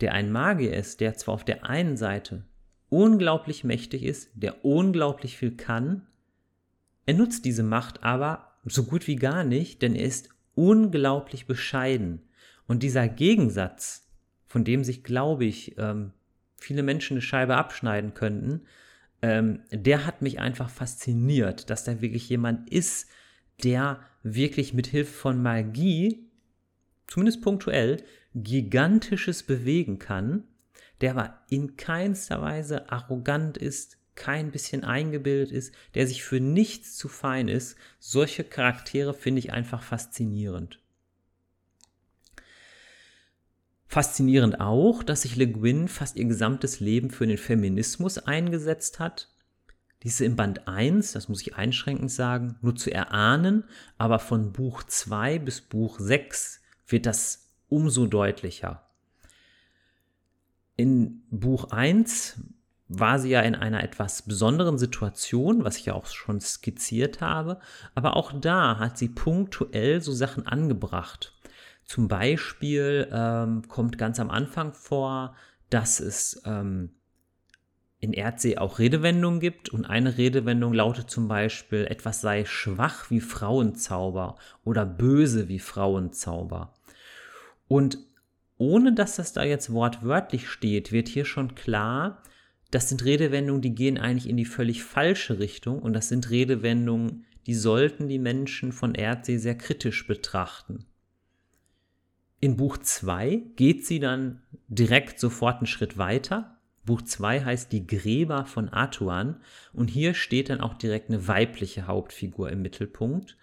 der 0.02 0.14
ein 0.14 0.32
Magier 0.32 0.74
ist, 0.76 1.02
der 1.02 1.16
zwar 1.16 1.36
auf 1.36 1.46
der 1.46 1.66
einen 1.66 1.98
Seite 1.98 2.46
unglaublich 2.90 3.64
mächtig 3.64 4.04
ist, 4.04 4.30
der 4.36 4.64
unglaublich 4.64 5.38
viel 5.38 5.56
kann. 5.56 6.08
Er 7.06 7.16
nutzt 7.16 7.46
diese 7.46 7.64
Macht 7.64 8.04
aber 8.04 8.54
so 8.64 8.84
gut 8.84 9.08
wie 9.08 9.16
gar 9.16 9.44
nicht, 9.44 9.82
denn 9.82 9.96
er 9.96 10.06
ist 10.06 10.30
unglaublich 10.56 11.46
bescheiden. 11.46 12.22
Und 12.68 12.84
dieser 12.84 13.08
Gegensatz, 13.08 14.08
von 14.48 14.64
dem 14.64 14.84
sich, 14.84 15.04
glaube 15.04 15.46
ich, 15.46 15.78
ähm, 15.78 16.14
viele 16.56 16.84
Menschen 16.84 17.16
eine 17.16 17.22
Scheibe 17.22 17.58
abschneiden 17.58 18.14
könnten, 18.14 18.62
ähm, 19.26 19.62
der 19.72 20.06
hat 20.06 20.22
mich 20.22 20.40
einfach 20.40 20.70
fasziniert, 20.70 21.70
dass 21.70 21.84
da 21.84 22.02
wirklich 22.02 22.30
jemand 22.30 22.70
ist, 22.70 23.08
der 23.64 24.00
wirklich 24.24 24.74
mit 24.74 24.88
Hilfe 24.88 25.14
von 25.14 25.42
Magie, 25.42 26.30
zumindest 27.08 27.42
punktuell, 27.42 28.04
gigantisches 28.34 29.44
bewegen 29.44 30.00
kann 30.00 30.44
der 31.02 31.12
aber 31.12 31.42
in 31.50 31.78
keinster 31.78 32.42
Weise 32.42 32.90
arrogant 32.92 33.58
ist, 33.58 33.98
kein 34.16 34.52
bisschen 34.52 34.84
eingebildet 34.86 35.52
ist, 35.52 35.74
der 35.94 36.08
sich 36.08 36.24
für 36.24 36.40
nichts 36.40 36.96
zu 36.96 37.10
fein 37.10 37.50
ist. 37.50 37.78
Solche 38.00 38.46
Charaktere 38.46 39.14
finde 39.14 39.40
ich 39.40 39.52
einfach 39.52 39.84
faszinierend. 39.84 40.80
Faszinierend 43.88 44.60
auch, 44.60 45.04
dass 45.04 45.22
sich 45.22 45.36
Le 45.36 45.48
Guin 45.48 45.88
fast 45.88 46.18
ihr 46.18 46.26
gesamtes 46.26 46.80
Leben 46.80 47.12
für 47.12 47.28
den 47.28 47.38
Feminismus 47.38 48.18
eingesetzt 48.18 49.00
hat. 49.00 49.30
Diese 50.04 50.26
im 50.26 50.36
Band 50.36 50.68
1, 50.68 51.14
das 51.14 51.30
muss 51.30 51.42
ich 51.42 51.56
einschränkend 51.56 52.12
sagen, 52.12 52.58
nur 52.62 52.76
zu 52.76 52.92
erahnen, 52.92 53.64
aber 53.98 54.20
von 54.20 54.54
Buch 54.54 54.84
2 54.84 55.40
bis 55.40 55.62
Buch 55.62 56.00
6 56.00 56.62
wird 56.88 57.06
das 57.06 57.54
umso 57.70 58.06
deutlicher. 58.06 58.88
In 60.76 61.24
Buch 61.32 61.72
1 61.72 62.40
war 62.88 63.20
sie 63.20 63.30
ja 63.30 63.42
in 63.42 63.56
einer 63.56 63.84
etwas 63.84 64.24
besonderen 64.24 64.78
Situation, 64.78 65.64
was 65.64 65.78
ich 65.78 65.86
ja 65.86 65.94
auch 65.94 66.06
schon 66.06 66.40
skizziert 66.40 67.22
habe, 67.22 67.60
aber 67.96 68.16
auch 68.16 68.32
da 68.40 68.78
hat 68.78 68.98
sie 68.98 69.10
punktuell 69.10 70.02
so 70.02 70.12
Sachen 70.12 70.46
angebracht. 70.46 71.35
Zum 71.86 72.08
Beispiel 72.08 73.08
ähm, 73.12 73.68
kommt 73.68 73.98
ganz 73.98 74.20
am 74.20 74.32
Anfang 74.32 74.74
vor, 74.74 75.36
dass 75.70 76.00
es 76.00 76.42
ähm, 76.46 76.90
in 78.00 78.14
Erdsee 78.14 78.58
auch 78.58 78.80
Redewendungen 78.80 79.40
gibt 79.40 79.70
und 79.70 79.86
eine 79.86 80.18
Redewendung 80.18 80.74
lautet 80.74 81.10
zum 81.10 81.28
Beispiel, 81.28 81.86
etwas 81.86 82.22
sei 82.22 82.46
schwach 82.46 83.10
wie 83.10 83.22
Frauenzauber 83.22 84.38
oder 84.64 84.86
böse 84.86 85.48
wie 85.48 85.60
Frauenzauber. 85.60 86.74
Und 87.68 87.98
ohne 88.58 88.94
dass 88.94 89.16
das 89.16 89.34
da 89.34 89.44
jetzt 89.44 89.72
wortwörtlich 89.72 90.50
steht, 90.50 90.92
wird 90.92 91.08
hier 91.08 91.26
schon 91.26 91.56
klar, 91.56 92.22
das 92.72 92.90
sind 92.90 93.06
Redewendungen, 93.06 93.62
die 93.62 93.76
gehen 93.76 93.98
eigentlich 93.98 94.30
in 94.30 94.38
die 94.38 94.46
völlig 94.46 94.84
falsche 94.84 95.40
Richtung 95.40 95.80
und 95.80 95.94
das 95.94 96.10
sind 96.10 96.30
Redewendungen, 96.30 97.26
die 97.48 97.54
sollten 97.54 98.08
die 98.08 98.20
Menschen 98.20 98.72
von 98.72 98.96
Erdsee 98.96 99.38
sehr 99.38 99.58
kritisch 99.58 100.08
betrachten. 100.08 100.86
In 102.46 102.58
Buch 102.58 102.78
2 102.78 103.42
geht 103.56 103.88
sie 103.88 104.00
dann 104.00 104.44
direkt 104.68 105.20
sofort 105.20 105.58
einen 105.58 105.66
Schritt 105.66 105.98
weiter. 105.98 106.60
Buch 106.86 107.02
2 107.02 107.44
heißt 107.44 107.72
Die 107.72 107.88
Gräber 107.88 108.46
von 108.46 108.72
Atuan 108.72 109.42
und 109.74 109.88
hier 109.88 110.14
steht 110.14 110.52
dann 110.52 110.62
auch 110.62 110.76
direkt 110.76 111.10
eine 111.10 111.28
weibliche 111.28 111.88
Hauptfigur 111.88 112.52
im 112.52 112.62
Mittelpunkt. 112.62 113.36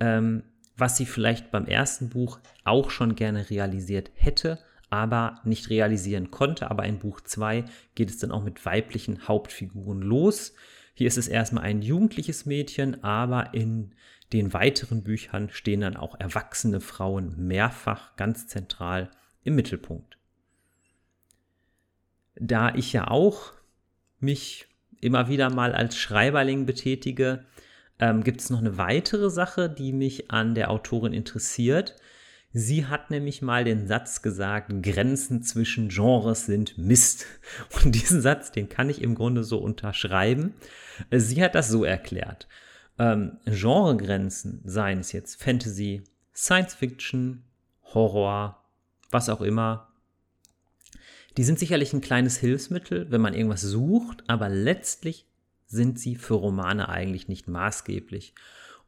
Ähm, 0.00 0.42
was 0.76 0.98
sie 0.98 1.06
vielleicht 1.06 1.50
beim 1.50 1.64
ersten 1.64 2.10
Buch 2.10 2.38
auch 2.64 2.90
schon 2.90 3.14
gerne 3.14 3.48
realisiert 3.48 4.10
hätte, 4.12 4.58
aber 4.90 5.40
nicht 5.44 5.70
realisieren 5.70 6.30
konnte. 6.30 6.70
Aber 6.70 6.84
in 6.84 6.98
Buch 6.98 7.22
2 7.22 7.64
geht 7.94 8.10
es 8.10 8.18
dann 8.18 8.32
auch 8.32 8.44
mit 8.44 8.66
weiblichen 8.66 9.26
Hauptfiguren 9.26 10.02
los. 10.02 10.52
Hier 10.92 11.06
ist 11.06 11.16
es 11.16 11.28
erstmal 11.28 11.64
ein 11.64 11.80
jugendliches 11.80 12.44
Mädchen, 12.44 13.02
aber 13.02 13.54
in 13.54 13.92
den 14.32 14.52
weiteren 14.52 15.02
Büchern 15.02 15.50
stehen 15.50 15.80
dann 15.80 15.96
auch 15.96 16.18
erwachsene 16.18 16.80
Frauen 16.80 17.46
mehrfach 17.46 18.16
ganz 18.16 18.46
zentral 18.46 19.10
im 19.44 19.54
Mittelpunkt. 19.54 20.18
Da 22.34 22.74
ich 22.74 22.92
ja 22.92 23.08
auch 23.08 23.52
mich 24.18 24.66
immer 25.00 25.28
wieder 25.28 25.50
mal 25.50 25.74
als 25.74 25.96
Schreiberling 25.96 26.66
betätige, 26.66 27.44
ähm, 27.98 28.24
gibt 28.24 28.40
es 28.40 28.50
noch 28.50 28.58
eine 28.58 28.76
weitere 28.76 29.30
Sache, 29.30 29.70
die 29.70 29.92
mich 29.92 30.30
an 30.30 30.54
der 30.54 30.70
Autorin 30.70 31.12
interessiert. 31.12 31.96
Sie 32.52 32.86
hat 32.86 33.10
nämlich 33.10 33.42
mal 33.42 33.64
den 33.64 33.86
Satz 33.86 34.22
gesagt, 34.22 34.72
Grenzen 34.82 35.42
zwischen 35.42 35.88
Genres 35.88 36.46
sind 36.46 36.78
Mist. 36.78 37.26
Und 37.84 37.94
diesen 37.94 38.20
Satz, 38.20 38.50
den 38.50 38.68
kann 38.68 38.90
ich 38.90 39.02
im 39.02 39.14
Grunde 39.14 39.44
so 39.44 39.58
unterschreiben. 39.58 40.54
Sie 41.10 41.42
hat 41.42 41.54
das 41.54 41.68
so 41.68 41.84
erklärt. 41.84 42.48
Ähm, 42.98 43.38
Genregrenzen, 43.44 44.62
seien 44.64 45.00
es 45.00 45.12
jetzt 45.12 45.42
Fantasy, 45.42 46.02
Science 46.34 46.74
Fiction, 46.74 47.44
Horror, 47.94 48.62
was 49.10 49.28
auch 49.28 49.40
immer, 49.40 49.88
die 51.36 51.44
sind 51.44 51.58
sicherlich 51.58 51.92
ein 51.92 52.00
kleines 52.00 52.38
Hilfsmittel, 52.38 53.10
wenn 53.10 53.20
man 53.20 53.34
irgendwas 53.34 53.60
sucht, 53.60 54.24
aber 54.26 54.48
letztlich 54.48 55.26
sind 55.66 55.98
sie 55.98 56.16
für 56.16 56.34
Romane 56.34 56.88
eigentlich 56.88 57.28
nicht 57.28 57.48
maßgeblich. 57.48 58.34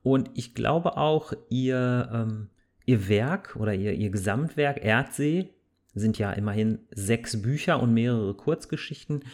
Und 0.03 0.31
ich 0.35 0.55
glaube 0.55 0.97
auch, 0.97 1.33
ihr, 1.51 2.09
ähm, 2.13 2.49
ihr 2.87 3.09
Werk 3.09 3.57
oder 3.57 3.75
ihr, 3.75 3.93
ihr 3.93 4.11
Gesamtwerk 4.11 4.83
Erdsee 4.83 5.51
sind 5.95 6.19
ja 6.19 6.33
immerhin 6.33 6.79
sechs 6.91 7.43
Bücher 7.43 7.83
und 7.83 7.93
mehrere 7.93 8.35
Kurzgeschichten. 8.35 9.25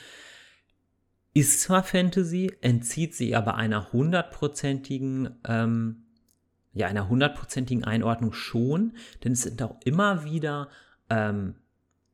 Ist 1.34 1.60
zwar 1.60 1.82
Fantasy, 1.82 2.52
entzieht 2.60 3.14
sie 3.14 3.34
aber 3.36 3.56
einer 3.56 3.92
hundertprozentigen, 3.92 5.30
ähm, 5.46 6.04
ja, 6.72 6.86
einer 6.86 7.08
hundertprozentigen 7.08 7.84
Einordnung 7.84 8.32
schon, 8.32 8.94
denn 9.22 9.32
es 9.32 9.42
sind 9.42 9.62
auch 9.62 9.76
immer 9.84 10.24
wieder, 10.24 10.68
ähm, 11.10 11.56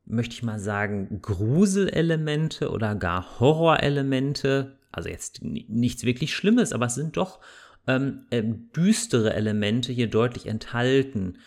möchte 0.05 0.33
ich 0.33 0.43
mal 0.43 0.59
sagen, 0.59 1.21
Gruselelemente 1.21 2.71
oder 2.71 2.95
gar 2.95 3.39
Horrorelemente 3.39 4.77
also 4.91 5.09
jetzt 5.09 5.41
nichts 5.41 6.03
wirklich 6.03 6.35
Schlimmes, 6.35 6.73
aber 6.73 6.87
es 6.87 6.95
sind 6.95 7.17
doch 7.17 7.39
ähm, 7.87 8.25
äh, 8.29 8.43
düstere 8.43 9.33
Elemente 9.33 9.91
hier 9.91 10.09
deutlich 10.09 10.47
enthalten, 10.47 11.37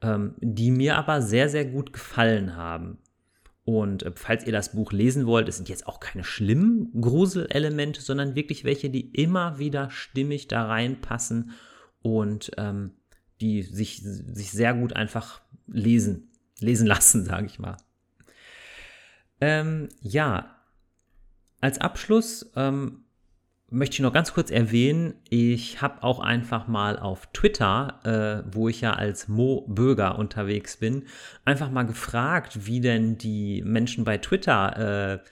ähm, 0.00 0.34
die 0.40 0.70
mir 0.70 0.96
aber 0.96 1.22
sehr, 1.22 1.48
sehr 1.48 1.64
gut 1.64 1.92
gefallen 1.92 2.56
haben. 2.56 2.98
Und 3.64 4.02
äh, 4.02 4.12
falls 4.14 4.44
ihr 4.46 4.52
das 4.52 4.72
Buch 4.72 4.92
lesen 4.92 5.26
wollt, 5.26 5.48
es 5.48 5.56
sind 5.56 5.68
jetzt 5.68 5.86
auch 5.86 6.00
keine 6.00 6.24
schlimmen 6.24 6.90
Gruselelemente, 7.00 8.00
sondern 8.00 8.34
wirklich 8.34 8.64
welche, 8.64 8.90
die 8.90 9.10
immer 9.10 9.58
wieder 9.58 9.90
stimmig 9.90 10.48
da 10.48 10.66
reinpassen 10.66 11.52
und 12.02 12.50
ähm, 12.58 12.92
die 13.40 13.62
sich, 13.62 14.02
sich 14.02 14.50
sehr 14.50 14.74
gut 14.74 14.94
einfach 14.94 15.40
lesen, 15.66 16.30
lesen 16.60 16.86
lassen, 16.88 17.24
sage 17.24 17.46
ich 17.46 17.58
mal. 17.58 17.76
Ähm, 19.40 19.88
ja, 20.00 20.56
als 21.60 21.80
Abschluss 21.80 22.50
ähm, 22.56 23.03
möchte 23.70 23.94
ich 23.94 24.00
noch 24.00 24.12
ganz 24.12 24.32
kurz 24.32 24.50
erwähnen, 24.50 25.14
ich 25.28 25.82
habe 25.82 26.02
auch 26.02 26.20
einfach 26.20 26.68
mal 26.68 26.98
auf 26.98 27.26
Twitter, 27.32 28.44
äh, 28.46 28.54
wo 28.54 28.68
ich 28.68 28.80
ja 28.80 28.92
als 28.92 29.28
Mo 29.28 29.66
Böger 29.68 30.18
unterwegs 30.18 30.76
bin, 30.76 31.04
einfach 31.44 31.70
mal 31.70 31.84
gefragt, 31.84 32.66
wie 32.66 32.80
denn 32.80 33.18
die 33.18 33.62
Menschen 33.62 34.04
bei 34.04 34.18
Twitter 34.18 35.22
äh, 35.22 35.28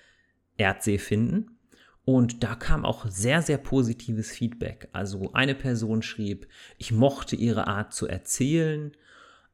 Erdsee 0.56 0.98
finden. 0.98 1.58
Und 2.04 2.42
da 2.42 2.56
kam 2.56 2.84
auch 2.84 3.06
sehr, 3.06 3.42
sehr 3.42 3.58
positives 3.58 4.32
Feedback. 4.32 4.88
Also 4.92 5.32
eine 5.34 5.54
Person 5.54 6.02
schrieb, 6.02 6.48
ich 6.78 6.90
mochte 6.90 7.36
ihre 7.36 7.68
Art 7.68 7.92
zu 7.94 8.08
erzählen. 8.08 8.92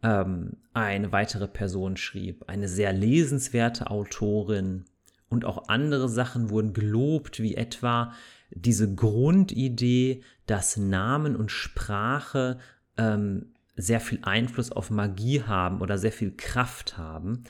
Ähm, 0.03 0.57
eine 0.73 1.13
weitere 1.13 1.47
Person 1.47 1.97
schrieb, 1.97 2.45
eine 2.47 2.69
sehr 2.69 2.93
lesenswerte 2.93 3.91
Autorin. 3.91 4.87
Und 5.29 5.45
auch 5.45 5.69
andere 5.69 6.09
Sachen 6.09 6.49
wurden 6.49 6.73
gelobt, 6.73 7.41
wie 7.41 7.55
etwa 7.55 8.15
diese 8.51 8.95
Grundidee, 8.95 10.23
dass 10.47 10.77
Namen 10.77 11.37
und 11.37 11.51
Sprache 11.51 12.59
ähm, 12.97 13.55
sehr 13.77 14.01
viel 14.01 14.19
Einfluss 14.23 14.73
auf 14.73 14.91
Magie 14.91 15.43
haben 15.43 15.81
oder 15.81 15.99
sehr 15.99 16.13
viel 16.13 16.33
Kraft 16.37 16.99
haben. 16.99 17.45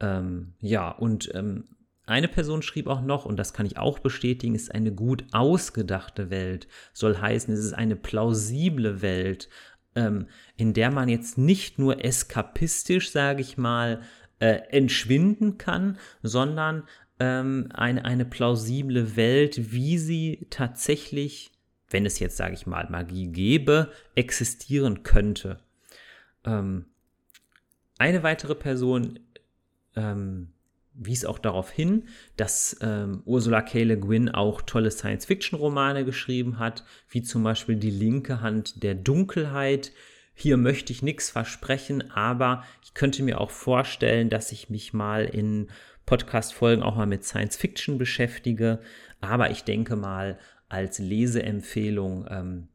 Ähm, 0.00 0.54
ja, 0.60 0.90
und 0.90 1.32
ähm, 1.34 1.64
eine 2.08 2.28
Person 2.28 2.62
schrieb 2.62 2.86
auch 2.86 3.02
noch, 3.02 3.26
und 3.26 3.36
das 3.36 3.52
kann 3.52 3.66
ich 3.66 3.76
auch 3.76 3.98
bestätigen, 3.98 4.54
ist 4.54 4.74
eine 4.74 4.92
gut 4.92 5.24
ausgedachte 5.32 6.30
Welt. 6.30 6.66
Soll 6.94 7.18
heißen, 7.18 7.52
es 7.52 7.60
ist 7.60 7.74
eine 7.74 7.96
plausible 7.96 9.02
Welt, 9.02 9.48
ähm, 9.94 10.26
in 10.56 10.72
der 10.72 10.90
man 10.90 11.08
jetzt 11.08 11.36
nicht 11.36 11.78
nur 11.78 12.04
eskapistisch, 12.04 13.10
sage 13.10 13.42
ich 13.42 13.58
mal, 13.58 14.00
äh, 14.40 14.60
entschwinden 14.70 15.58
kann, 15.58 15.98
sondern 16.22 16.84
ähm, 17.20 17.68
eine, 17.74 18.04
eine 18.04 18.24
plausible 18.24 19.16
Welt, 19.16 19.72
wie 19.72 19.98
sie 19.98 20.46
tatsächlich, 20.50 21.50
wenn 21.90 22.06
es 22.06 22.18
jetzt, 22.18 22.36
sage 22.36 22.54
ich 22.54 22.66
mal, 22.66 22.88
Magie 22.90 23.28
gäbe, 23.28 23.92
existieren 24.14 25.02
könnte. 25.02 25.58
Ähm, 26.44 26.86
eine 27.98 28.22
weitere 28.22 28.54
Person 28.54 29.18
ähm, 29.96 30.52
wies 30.94 31.24
auch 31.24 31.38
darauf 31.38 31.70
hin, 31.70 32.08
dass 32.36 32.76
ähm, 32.80 33.22
Ursula 33.24 33.62
K. 33.62 33.84
Le 33.84 33.98
Guin 33.98 34.28
auch 34.28 34.62
tolle 34.62 34.90
Science-Fiction-Romane 34.90 36.04
geschrieben 36.04 36.58
hat, 36.58 36.84
wie 37.08 37.22
zum 37.22 37.42
Beispiel 37.42 37.76
Die 37.76 37.90
linke 37.90 38.40
Hand 38.40 38.82
der 38.82 38.94
Dunkelheit. 38.94 39.92
Hier 40.34 40.56
möchte 40.56 40.92
ich 40.92 41.02
nichts 41.02 41.30
versprechen, 41.30 42.10
aber 42.10 42.64
ich 42.84 42.94
könnte 42.94 43.22
mir 43.22 43.40
auch 43.40 43.50
vorstellen, 43.50 44.28
dass 44.28 44.52
ich 44.52 44.70
mich 44.70 44.92
mal 44.92 45.24
in 45.24 45.68
Podcast-Folgen 46.08 46.82
auch 46.82 46.96
mal 46.96 47.06
mit 47.06 47.22
Science-Fiction 47.22 47.98
beschäftige. 47.98 48.78
Aber 49.20 49.50
ich 49.50 49.64
denke 49.64 49.94
mal, 49.94 50.38
als 50.70 50.98
Leseempfehlung 50.98 52.26
ähm, 52.30 52.68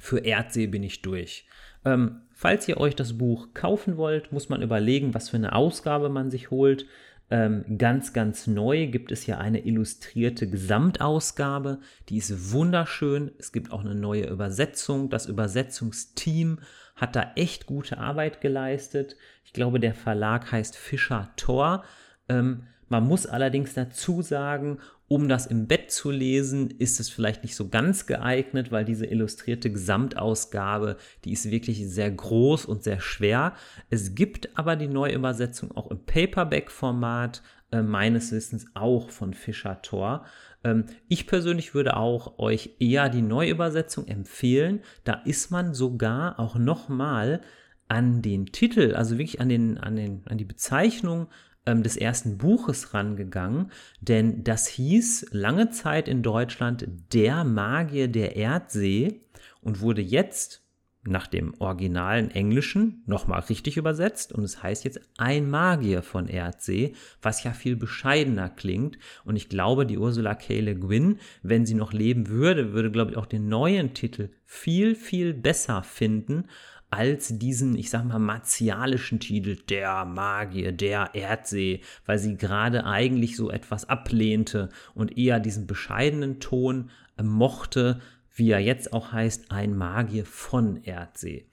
für 0.00 0.18
Erdsee 0.18 0.66
bin 0.66 0.82
ich 0.82 1.00
durch. 1.00 1.46
Ähm, 1.84 2.22
falls 2.34 2.66
ihr 2.66 2.78
euch 2.78 2.96
das 2.96 3.16
Buch 3.16 3.54
kaufen 3.54 3.96
wollt, 3.96 4.32
muss 4.32 4.48
man 4.48 4.62
überlegen, 4.62 5.14
was 5.14 5.28
für 5.28 5.36
eine 5.36 5.54
Ausgabe 5.54 6.08
man 6.08 6.32
sich 6.32 6.50
holt. 6.50 6.86
Ähm, 7.30 7.78
ganz, 7.78 8.12
ganz 8.12 8.48
neu 8.48 8.88
gibt 8.88 9.12
es 9.12 9.26
ja 9.26 9.38
eine 9.38 9.64
illustrierte 9.64 10.50
Gesamtausgabe. 10.50 11.78
Die 12.08 12.16
ist 12.16 12.52
wunderschön. 12.52 13.30
Es 13.38 13.52
gibt 13.52 13.70
auch 13.70 13.82
eine 13.82 13.94
neue 13.94 14.26
Übersetzung. 14.26 15.08
Das 15.08 15.26
Übersetzungsteam 15.26 16.58
hat 16.96 17.14
da 17.14 17.30
echt 17.36 17.66
gute 17.66 17.98
Arbeit 17.98 18.40
geleistet. 18.40 19.16
Ich 19.44 19.52
glaube, 19.52 19.78
der 19.78 19.94
Verlag 19.94 20.50
heißt 20.50 20.76
Fischer 20.76 21.30
Tor. 21.36 21.84
Ähm, 22.30 22.62
man 22.88 23.06
muss 23.06 23.26
allerdings 23.26 23.74
dazu 23.74 24.22
sagen, 24.22 24.78
um 25.06 25.28
das 25.28 25.46
im 25.46 25.66
Bett 25.66 25.90
zu 25.90 26.10
lesen, 26.10 26.70
ist 26.70 27.00
es 27.00 27.08
vielleicht 27.08 27.42
nicht 27.42 27.56
so 27.56 27.68
ganz 27.68 28.06
geeignet, 28.06 28.72
weil 28.72 28.84
diese 28.84 29.06
illustrierte 29.06 29.70
Gesamtausgabe, 29.70 30.96
die 31.24 31.32
ist 31.32 31.50
wirklich 31.50 31.88
sehr 31.88 32.10
groß 32.10 32.64
und 32.64 32.82
sehr 32.82 33.00
schwer. 33.00 33.54
Es 33.90 34.14
gibt 34.14 34.56
aber 34.56 34.76
die 34.76 34.88
Neuübersetzung 34.88 35.76
auch 35.76 35.90
im 35.90 36.04
Paperback-Format, 36.04 37.42
äh, 37.72 37.82
meines 37.82 38.32
Wissens 38.32 38.66
auch 38.74 39.10
von 39.10 39.34
Fischer 39.34 39.82
Tor. 39.82 40.24
Ähm, 40.64 40.86
ich 41.08 41.28
persönlich 41.28 41.74
würde 41.74 41.96
auch 41.96 42.38
euch 42.38 42.70
eher 42.80 43.08
die 43.08 43.22
Neuübersetzung 43.22 44.06
empfehlen. 44.08 44.80
Da 45.04 45.14
ist 45.24 45.50
man 45.52 45.74
sogar 45.74 46.40
auch 46.40 46.56
nochmal 46.56 47.40
an 47.86 48.22
den 48.22 48.46
Titel, 48.46 48.94
also 48.94 49.18
wirklich 49.18 49.40
an, 49.40 49.48
den, 49.48 49.78
an, 49.78 49.96
den, 49.96 50.22
an 50.26 50.38
die 50.38 50.44
Bezeichnung 50.44 51.28
ähm, 51.66 51.82
des 51.82 51.96
ersten 51.96 52.38
Buches 52.38 52.94
rangegangen, 52.94 53.70
denn 54.00 54.44
das 54.44 54.66
hieß 54.66 55.28
lange 55.32 55.70
Zeit 55.70 56.08
in 56.08 56.22
Deutschland 56.22 56.86
Der 57.12 57.44
Magier 57.44 58.08
der 58.08 58.36
Erdsee 58.36 59.20
und 59.60 59.80
wurde 59.80 60.02
jetzt 60.02 60.62
nach 61.02 61.26
dem 61.26 61.54
originalen 61.58 62.30
Englischen 62.30 63.02
nochmal 63.06 63.40
richtig 63.40 63.78
übersetzt 63.78 64.32
und 64.32 64.44
es 64.44 64.62
heißt 64.62 64.84
jetzt 64.84 65.00
ein 65.16 65.48
Magier 65.48 66.02
von 66.02 66.28
Erdsee, 66.28 66.94
was 67.22 67.42
ja 67.42 67.52
viel 67.52 67.74
bescheidener 67.76 68.50
klingt 68.50 68.98
und 69.24 69.36
ich 69.36 69.48
glaube, 69.48 69.86
die 69.86 69.96
Ursula 69.96 70.34
K. 70.34 70.60
Le 70.60 70.76
Guin, 70.76 71.18
wenn 71.42 71.64
sie 71.64 71.74
noch 71.74 71.94
leben 71.94 72.28
würde, 72.28 72.74
würde 72.74 72.90
glaube 72.90 73.12
ich 73.12 73.16
auch 73.16 73.26
den 73.26 73.48
neuen 73.48 73.94
Titel 73.94 74.28
viel, 74.44 74.94
viel 74.94 75.32
besser 75.32 75.82
finden 75.82 76.44
als 76.90 77.38
diesen, 77.38 77.76
ich 77.76 77.88
sag 77.88 78.04
mal, 78.04 78.18
martialischen 78.18 79.20
Titel, 79.20 79.56
der 79.68 80.04
Magier, 80.04 80.72
der 80.72 81.10
Erdsee, 81.14 81.82
weil 82.04 82.18
sie 82.18 82.36
gerade 82.36 82.84
eigentlich 82.84 83.36
so 83.36 83.50
etwas 83.50 83.88
ablehnte 83.88 84.70
und 84.94 85.16
eher 85.16 85.38
diesen 85.38 85.66
bescheidenen 85.68 86.40
Ton 86.40 86.90
äh, 87.16 87.22
mochte, 87.22 88.00
wie 88.34 88.50
er 88.50 88.60
jetzt 88.60 88.92
auch 88.92 89.12
heißt, 89.12 89.52
ein 89.52 89.76
Magier 89.76 90.26
von 90.26 90.82
Erdsee. 90.82 91.46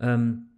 Ähm, 0.00 0.48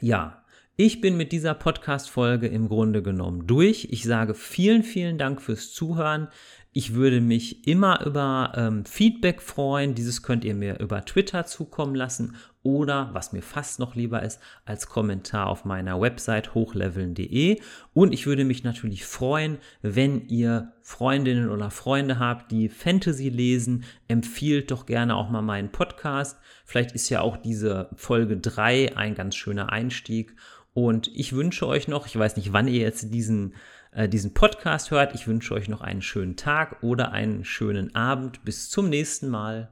ja, 0.00 0.42
ich 0.76 1.02
bin 1.02 1.18
mit 1.18 1.32
dieser 1.32 1.54
Podcast-Folge 1.54 2.46
im 2.46 2.68
Grunde 2.68 3.02
genommen 3.02 3.46
durch. 3.46 3.88
Ich 3.90 4.04
sage 4.04 4.34
vielen, 4.34 4.82
vielen 4.82 5.18
Dank 5.18 5.42
fürs 5.42 5.72
Zuhören. 5.72 6.28
Ich 6.72 6.94
würde 6.94 7.20
mich 7.20 7.66
immer 7.68 8.06
über 8.06 8.54
ähm, 8.56 8.86
Feedback 8.86 9.42
freuen. 9.42 9.94
Dieses 9.94 10.22
könnt 10.22 10.44
ihr 10.44 10.54
mir 10.54 10.80
über 10.80 11.04
Twitter 11.04 11.44
zukommen 11.44 11.94
lassen 11.94 12.36
oder, 12.62 13.10
was 13.12 13.32
mir 13.32 13.42
fast 13.42 13.78
noch 13.78 13.94
lieber 13.94 14.22
ist, 14.22 14.40
als 14.64 14.86
Kommentar 14.86 15.48
auf 15.48 15.64
meiner 15.64 16.00
Website 16.00 16.54
hochleveln.de. 16.54 17.60
Und 17.92 18.12
ich 18.12 18.26
würde 18.26 18.44
mich 18.44 18.64
natürlich 18.64 19.04
freuen, 19.04 19.58
wenn 19.82 20.28
ihr 20.28 20.72
Freundinnen 20.82 21.50
oder 21.50 21.70
Freunde 21.70 22.18
habt, 22.18 22.50
die 22.50 22.68
Fantasy 22.68 23.28
lesen. 23.28 23.84
Empfiehlt 24.08 24.70
doch 24.70 24.86
gerne 24.86 25.16
auch 25.16 25.30
mal 25.30 25.42
meinen 25.42 25.72
Podcast. 25.72 26.38
Vielleicht 26.64 26.92
ist 26.92 27.08
ja 27.08 27.20
auch 27.20 27.36
diese 27.36 27.90
Folge 27.94 28.36
3 28.36 28.96
ein 28.96 29.14
ganz 29.14 29.34
schöner 29.34 29.72
Einstieg. 29.72 30.34
Und 30.74 31.10
ich 31.14 31.34
wünsche 31.34 31.66
euch 31.66 31.88
noch, 31.88 32.06
ich 32.06 32.18
weiß 32.18 32.36
nicht, 32.36 32.52
wann 32.52 32.68
ihr 32.68 32.80
jetzt 32.80 33.12
diesen 33.12 33.54
äh, 33.92 34.08
diesen 34.08 34.34
Podcast 34.34 34.90
hört. 34.90 35.14
Ich 35.14 35.28
wünsche 35.28 35.54
euch 35.54 35.68
noch 35.68 35.82
einen 35.82 36.02
schönen 36.02 36.36
Tag 36.36 36.82
oder 36.82 37.12
einen 37.12 37.44
schönen 37.44 37.94
Abend. 37.94 38.44
Bis 38.44 38.70
zum 38.70 38.88
nächsten 38.88 39.28
Mal. 39.28 39.70